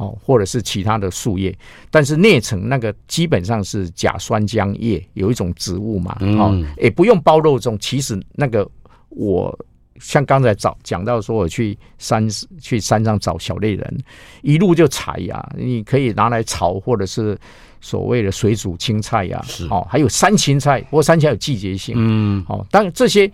[0.00, 1.56] 哦，或者是其他的树叶，
[1.90, 8.68] 但是内层那个基本上是假酸浆叶，有一种植物嘛，哦，也不用包肉粽，其实那个
[9.10, 9.56] 我。
[10.02, 12.26] 像刚才找讲到说，我去山
[12.58, 13.98] 去山上找小类人，
[14.40, 17.38] 一路就采呀，你可以拿来炒，或者是
[17.82, 23.30] 所谓的水煮青菜呀，是哦，还有山芹菜，不过山芹菜有季节性，嗯，哦，当然这些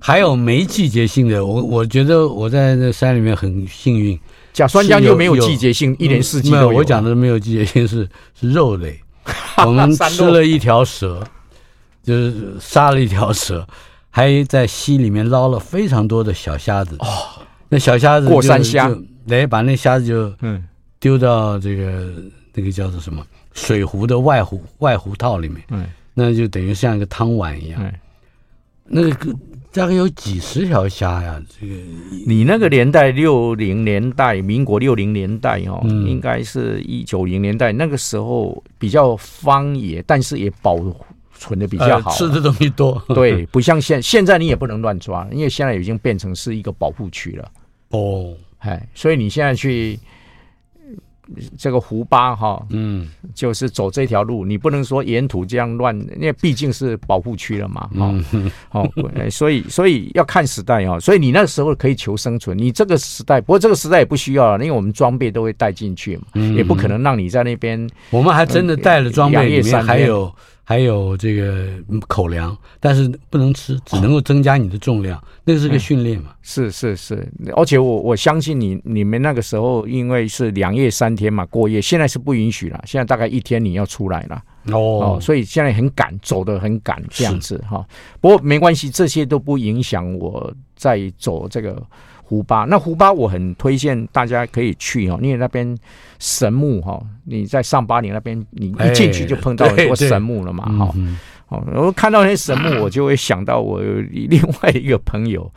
[0.00, 4.16] 还有没季节性的，我我觉得我在那山里面很幸运，
[4.58, 6.66] 甲酸浆就没有季节性，一年四季都有、啊。
[6.66, 8.98] 没有，我讲的没有季节性是是肉类。
[9.64, 11.24] 我们吃了一条蛇，
[12.02, 13.64] 就是杀了一条蛇，
[14.10, 16.96] 还在溪里面捞了非常多的小虾子。
[16.98, 17.06] 哦，
[17.68, 18.90] 那小虾子过山虾，
[19.26, 20.64] 来把那虾子就嗯
[20.98, 21.84] 丢到这个、
[22.16, 25.62] 嗯、那个叫做什么水壶的外壶外壶套里面。
[25.68, 27.80] 嗯，那就等于像一个汤碗一样。
[27.80, 27.92] 嗯，
[28.84, 29.32] 那个。
[29.78, 31.72] 大概有几十条虾呀，这个
[32.26, 40.76] 你那个年代六零年代，民国六零年代哦，嗯、应该是一九零年代，那个时候比较荒野，但是也保
[41.32, 43.00] 存的比较好，啊，吃的东西多。
[43.14, 47.48] 对，不像现现在你也不能乱抓，因为现在已经变成是一个保护区了。
[47.90, 49.96] 哦，哎，所以你现在去。
[51.56, 58.14] 这个胡巴哈，嗯，就是走这条路，你不能说沿途这样乱，因为毕竟是保护区了嘛，哈，
[58.68, 58.88] 好，
[59.30, 70.34] 所以所以要看时代哦，所以你那时候可以求生存，你这个时代，不过这个时代也不需要了，因为我们装备都会带进去嘛，也不可能让你在那边，我们还真的带了装备，里面还有。
[70.68, 71.66] 还有这个
[72.08, 76.34] 口粮，但是不能吃，只能够增加你的重量，哦、那个是个训练嘛。
[76.42, 87.82] 是是是，而且我我相信你你们那个时候因为是两夜三天嘛过夜，现在是不允许了，现在大概一天你要出来了哦，哦，所以现在很赶，走的很赶这样子哈。
[88.20, 91.82] 不过没关系，这些都不影响我在走这个。
[92.28, 95.74] 湖巴，那胡巴我很推荐大家可以去哦，因为那边
[96.18, 100.94] 神木哈，你在上巴陵那边，你一进去就碰到很多神木了嘛哈。
[101.48, 105.50] 哦，我看到那些神木， 我就会想到我另外一个朋友，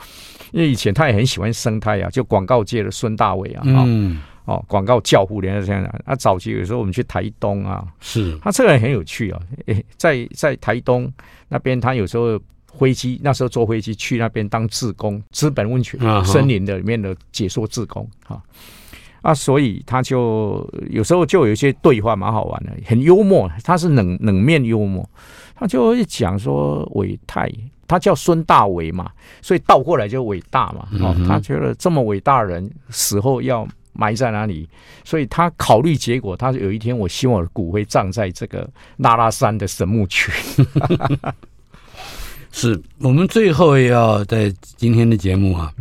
[0.54, 6.02] 因为以前他也很喜欢生态啊，就广告界的孙大伟啊，嗯，哦，广告教父连这样的。
[6.06, 11.12] 他早期有时候我们去台东啊，是他这个人很有趣啊，诶，在在台东
[11.50, 12.40] 那边，他有时候。
[12.80, 18.42] 飞机那时候坐飞机去那边当志工，资本温泉森林的里面的解说志工哈
[19.22, 23.48] 啊，所以他就有时候就有一些对话蛮好玩的，很幽默。
[23.64, 25.08] 他是冷冷面幽默，
[25.54, 27.48] 他就会讲说伟泰，
[27.88, 29.12] 他叫孙大伟嘛，
[29.42, 30.88] 所以倒过来就伟大嘛。
[31.02, 34.68] 哦，他觉得这么伟大的人死后要埋在哪里，
[35.04, 38.68] 所以他考虑结果，他有一天我希望我的骨灰葬在这个
[38.98, 40.32] 拉拉山的神木区。
[42.52, 45.74] 是我们最后要在今天的节目啊，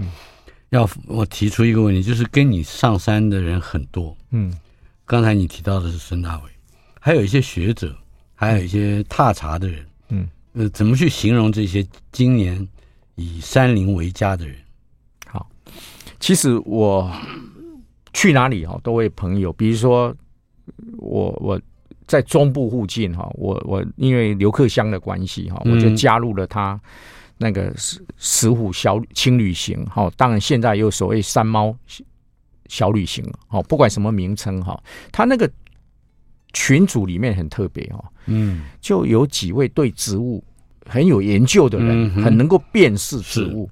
[0.71, 4.53] 要我提出一个问题，就是跟你上山的人很多，嗯，
[5.05, 6.43] 刚才你提到的是孙大伟，
[7.01, 7.95] 还有一些学者，
[8.35, 12.67] 还有一些踏查的人，嗯，呃，怎么去形容这些今年
[13.17, 14.57] 以山林为家的人？
[15.27, 15.51] 好，
[16.21, 17.13] 其实我
[18.13, 20.15] 去哪里哈，都会朋友，比如说
[20.99, 21.61] 我我。
[22.11, 26.79] 在中部附近哈，我我因为刘克襄的关系哈，我就加入了他
[27.39, 30.11] 那个石石虎小轻旅行哈。
[30.17, 31.73] 当然现在有所谓山猫
[32.67, 34.83] 小旅行哈，不管什么名称哈，
[35.13, 35.49] 他那个
[36.53, 40.43] 群组里面很特别哈，嗯，就有几位对植物
[40.87, 43.71] 很有研究的人，很能够辨识植物。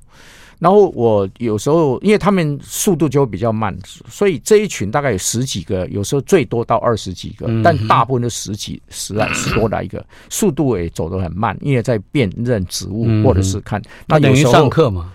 [0.59, 3.77] 然后我有时候，因为他们速度就会比较慢，
[4.09, 13.81] 所以这一群大概有十几个，有时候最多到二十几个，但大部分都十几、十来、十多来个，速度也走得很慢，因为在辨认植物或者是看。
[14.07, 15.13] 那等于上课嘛？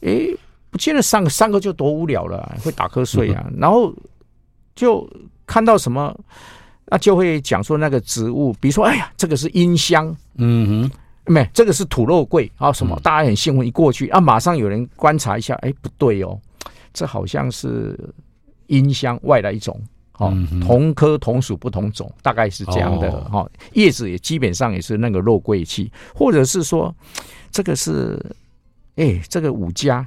[0.00, 0.36] 诶，
[0.70, 3.50] 不见得上上课就多无聊了，会打瞌睡啊。
[3.56, 3.90] 然后
[4.76, 5.08] 就
[5.46, 6.14] 看到什么，
[6.86, 11.03] 那就会讲说那个植物，比如说，哎呀，这个是音箱，嗯哼。
[11.26, 12.98] 没，这个是土肉桂啊，什么？
[13.00, 16.38] 大家很兴奋，一过去啊，马上有人观察一下，哎，不对哦，
[16.92, 17.98] 这好像是
[18.66, 19.80] 阴香外来一种，
[20.18, 23.50] 哦，同科同属不同种，大概是这样的哈、哦。
[23.72, 26.94] 叶子也基本上也是那个肉桂气，或者是说
[27.50, 28.20] 这个是，
[28.96, 30.06] 哎，这个五加。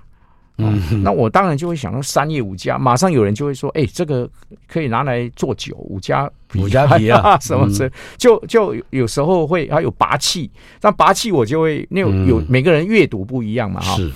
[0.58, 4.28] 嗯，那我当然就会想到三叶五加，马上有人就会说，哎、欸，这个
[4.68, 7.92] 可以拿来做酒，五加五加皮啊， 什么是？
[8.18, 10.50] 就就有时候会还有拔气，
[10.80, 13.96] 但拔气我就会那有有每个人阅读不一样嘛，哈。
[13.96, 14.12] 是，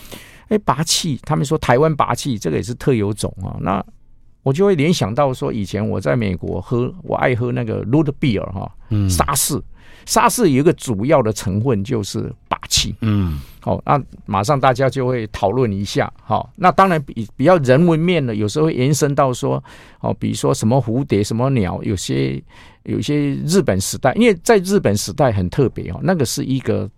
[0.50, 3.84] 哎，拔气，他们说台湾拔气这个也是特有种啊，那
[4.44, 9.62] 我就会联想到说，以前我在美国喝，我爱喝那个 Root Beer 哈，嗯，沙士。
[10.06, 19.64] 沙士有一个主要的成分就是霸气，嗯，好，那马上大家就会讨论一下，好，那当然比比较人文面的，有时候会延伸到说，
[20.00, 22.42] 哦，比如说什么蝴蝶、什么鸟，有些
[22.84, 26.90] 有些日本时代，因为在日本时代很特别哦，那个是一个。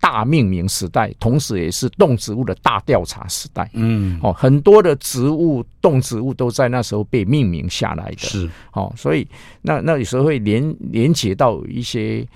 [0.00, 3.70] 大命名时代，同时也是动植物的大调查时代。
[3.72, 8.18] 嗯，哦，很多的植物、动植物都在那时候被命名下来的。
[8.18, 9.26] 是，哦，所以
[9.62, 12.26] 那那有时候会连连接到一些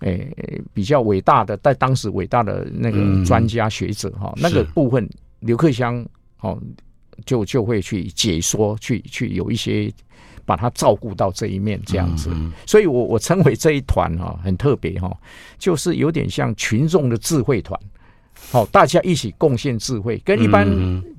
[0.00, 5.08] 诶、欸、比较伟大的，在当时伟大的那个专家学者哈、嗯，那个部分
[5.40, 6.06] 刘克襄
[6.40, 6.56] 哦，
[7.24, 9.90] 就就会去解说，去去有一些
[10.46, 12.30] 把它照顾到这一面这样子。
[12.32, 15.14] 嗯嗯，所以我我称为这一团哈很特别哈，
[15.58, 17.78] 就是有点像群众的智慧团。
[18.52, 20.66] 好，大家一起贡献智慧，跟一般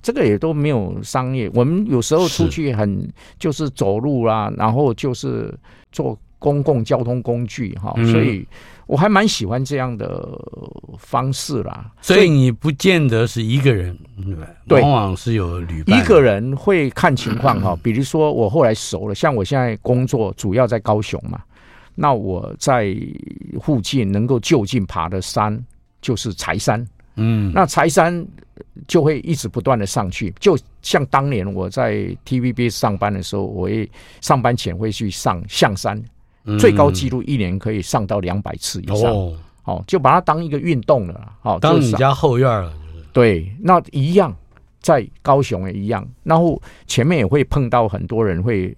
[0.02, 1.50] 这个也都没有商业。
[1.54, 5.54] 我们有时候出去很就是走路啦，然后就是
[5.92, 8.48] 坐公共交通工具哈，所以
[8.88, 10.28] 我还蛮喜欢这样的
[10.98, 11.92] 方式啦。
[12.02, 13.98] 所以你不见得是一个人，
[14.68, 16.00] 对，往往是有旅伴。
[16.00, 21.42] 一个人会看情况哈，比如说我后来熟了，像我现在工作主要在高雄嘛，
[21.96, 22.96] 那我在
[23.62, 25.58] 附近能够就近爬的山
[26.02, 26.86] 就是柴山。
[27.20, 28.26] 嗯，那柴山
[28.88, 33.90] 就会一直不断的上去，就像当年我在 TVB 上班的时候，我会
[34.22, 36.06] 上班前会去上象山，嗯、
[36.60, 42.74] 最高纪录一年可以上到两百次以上，哦，哦，就把它当一个运动了，哦，当你家后院了，
[43.12, 44.36] 对，那一样
[44.80, 48.76] 在高雄也一样，然后前面也会碰到很多人，会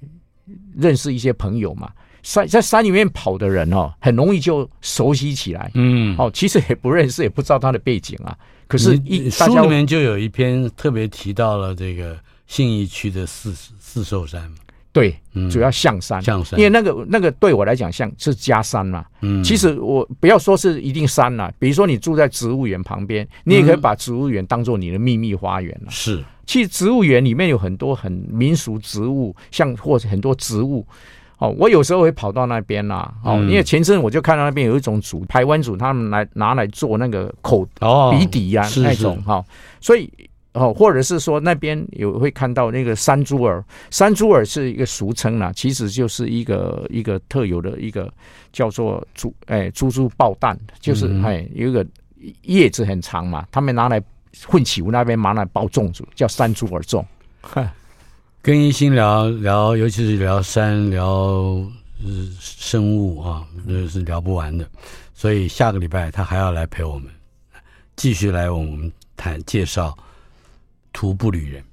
[0.76, 1.92] 认识一些朋友嘛。
[2.22, 5.72] 山在山里面跑的人哦，很容易就熟悉起来。
[5.74, 8.38] 嗯，哦，其实也不认识，也不知道他的背景啊。
[8.68, 14.54] 可是一，一书里面就有一篇特别提到了这个信义区的四四寿山。
[14.92, 15.16] 对，
[15.52, 19.06] 主要象山，象山，因为那个那个对我来讲像是家山嘛。
[19.22, 25.92] 嗯，其实我不要说是一定山了，比如说你住在植物园旁边，你也可以把植物园当做你的秘密花园了。
[25.92, 30.86] 是，其实植物园里面有很多很民俗植物，像或者很多植物。
[31.38, 37.66] 哦，我有时候会跑到那边啦，哦，因为前阵我就看到那边有一种组，台湾组，他们来拿来做那个口
[38.12, 39.42] 鼻底呀，那种哈，
[39.80, 40.12] 所以
[40.54, 48.12] 哦，或者是说那边有会看到那个山猪耳，山猪耳是一个俗称啦，其实就是一个一个特有的一个
[48.52, 51.86] 叫做猪哎猪猪爆蛋，就是哎有一个
[52.42, 54.02] 叶子很长嘛，他们拿来
[54.48, 57.06] 混起屋那边拿来包粽子，叫山猪耳粽。
[58.42, 61.62] 跟一心聊聊，尤其是聊山聊
[62.40, 64.68] 生物啊，那是聊不完的。
[65.14, 67.12] 所以下个礼拜他还要来陪我们，
[67.96, 69.96] 继续来我们谈介绍
[70.92, 71.69] 徒步旅人。